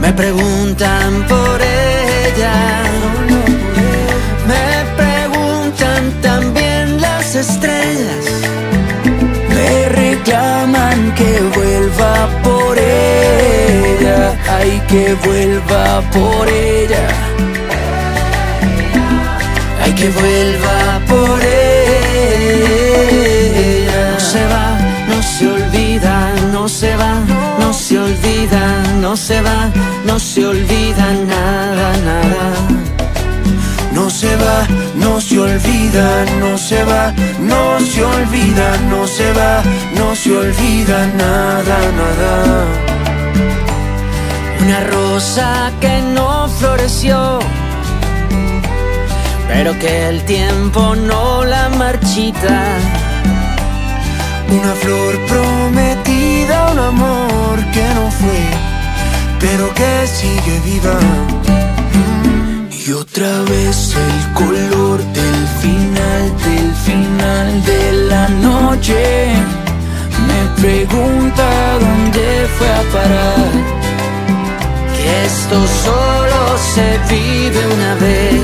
Me 0.00 0.12
preguntan 0.14 1.26
por 1.28 1.60
ella. 1.60 1.69
Ay, 14.60 14.80
que 14.88 15.14
vuelva 15.24 16.02
por 16.12 16.46
ella. 16.48 17.08
Ay, 19.82 19.92
que 19.94 20.10
vuelva 20.10 21.00
por 21.08 21.40
ella. 21.42 21.60
No 24.12 24.20
se 24.20 24.46
va, 24.52 24.78
no 25.08 25.22
se 25.22 25.46
olvida, 25.48 26.14
no 26.52 26.68
se 26.68 26.94
va, 26.94 27.14
no 27.58 27.72
se 27.72 27.98
olvida, 27.98 28.82
no 29.00 29.16
se 29.16 29.40
va, 29.40 29.70
no 30.04 30.18
se 30.18 30.44
olvida 30.44 31.06
nada, 31.26 31.96
nada. 32.04 32.52
No 33.94 34.10
se 34.10 34.36
va, 34.36 34.66
no 34.94 35.22
se 35.22 35.38
olvida, 35.38 36.26
no 36.38 36.58
se 36.58 36.84
va, 36.84 37.14
no 37.40 37.80
se 37.80 38.04
olvida, 38.04 38.76
no 38.90 39.06
se 39.06 39.32
va, 39.32 39.62
no 39.96 40.14
se 40.14 40.36
olvida 40.36 41.06
nada, 41.16 41.78
nada. 42.00 42.99
Una 44.70 44.84
rosa 44.84 45.72
que 45.80 46.00
no 46.14 46.48
floreció, 46.48 47.40
pero 49.48 49.76
que 49.80 50.08
el 50.10 50.22
tiempo 50.26 50.94
no 50.94 51.44
la 51.44 51.68
marchita. 51.70 52.78
Una 54.48 54.72
flor 54.74 55.18
prometida, 55.26 56.70
un 56.70 56.78
amor 56.78 57.58
que 57.72 57.84
no 57.96 58.12
fue, 58.12 58.42
pero 59.40 59.74
que 59.74 60.06
sigue 60.06 60.60
viva. 60.60 61.00
Y 62.70 62.92
otra 62.92 63.42
vez 63.50 63.96
el 63.96 64.32
color 64.34 64.98
del 65.18 65.40
final, 65.62 66.22
del 66.46 66.72
final 66.86 67.64
de 67.64 67.92
la 68.08 68.28
noche. 68.28 69.32
Me 70.28 70.62
pregunta 70.62 71.44
dónde 71.80 72.48
fue 72.56 72.68
a 72.68 72.82
parar. 72.92 73.89
Esto 75.32 75.64
solo 75.84 76.58
se 76.74 76.98
vive 77.08 77.60
una 77.74 77.94
vez. 77.94 78.42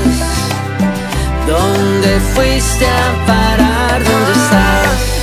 ¿Dónde 1.45 2.19
fuiste 2.33 2.85
a 2.85 3.25
parar? 3.25 4.03
¿Dónde 4.03 4.31
estás? 4.31 5.16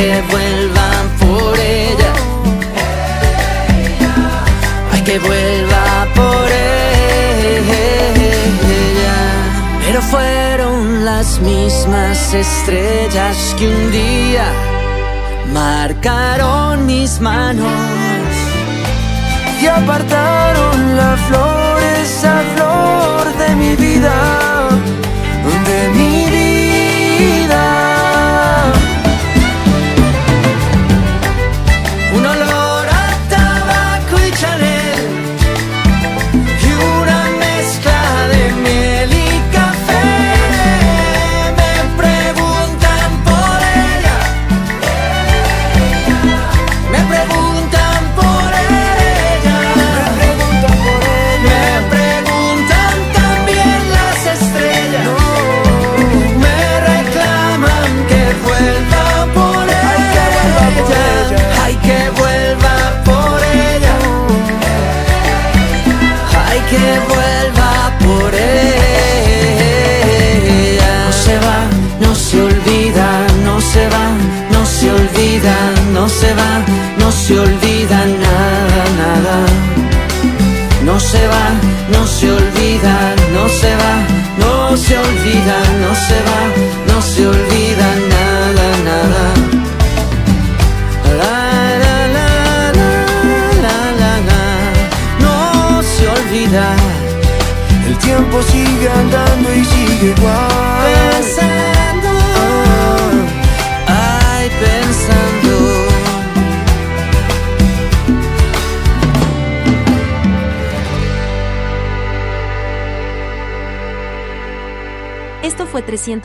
Que 0.00 0.22
vuelva 0.32 0.90
por 1.20 1.54
ella. 1.58 2.12
Ay, 4.92 5.02
que 5.02 5.18
vuelva 5.18 6.06
por 6.14 6.46
ella. 6.50 6.80
Pero 9.84 10.00
fueron 10.00 11.04
las 11.04 11.38
mismas 11.40 12.18
estrellas 12.32 13.36
que 13.58 13.66
un 13.68 13.90
día 13.90 14.46
marcaron 15.52 16.86
mis 16.86 17.20
manos 17.20 18.32
y 19.62 19.66
apartaron 19.66 20.96
la 20.96 21.12
flor, 21.26 21.78
esa 22.04 22.36
flor 22.54 23.22
de 23.42 23.48
mi 23.60 23.72
vida, 23.76 24.16
de 25.68 25.80
mi 25.96 26.09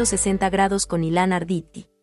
360 0.06 0.49
grados 0.51 0.86
con 0.86 1.03
Ilan 1.03 1.34
Arditi. 1.34 1.94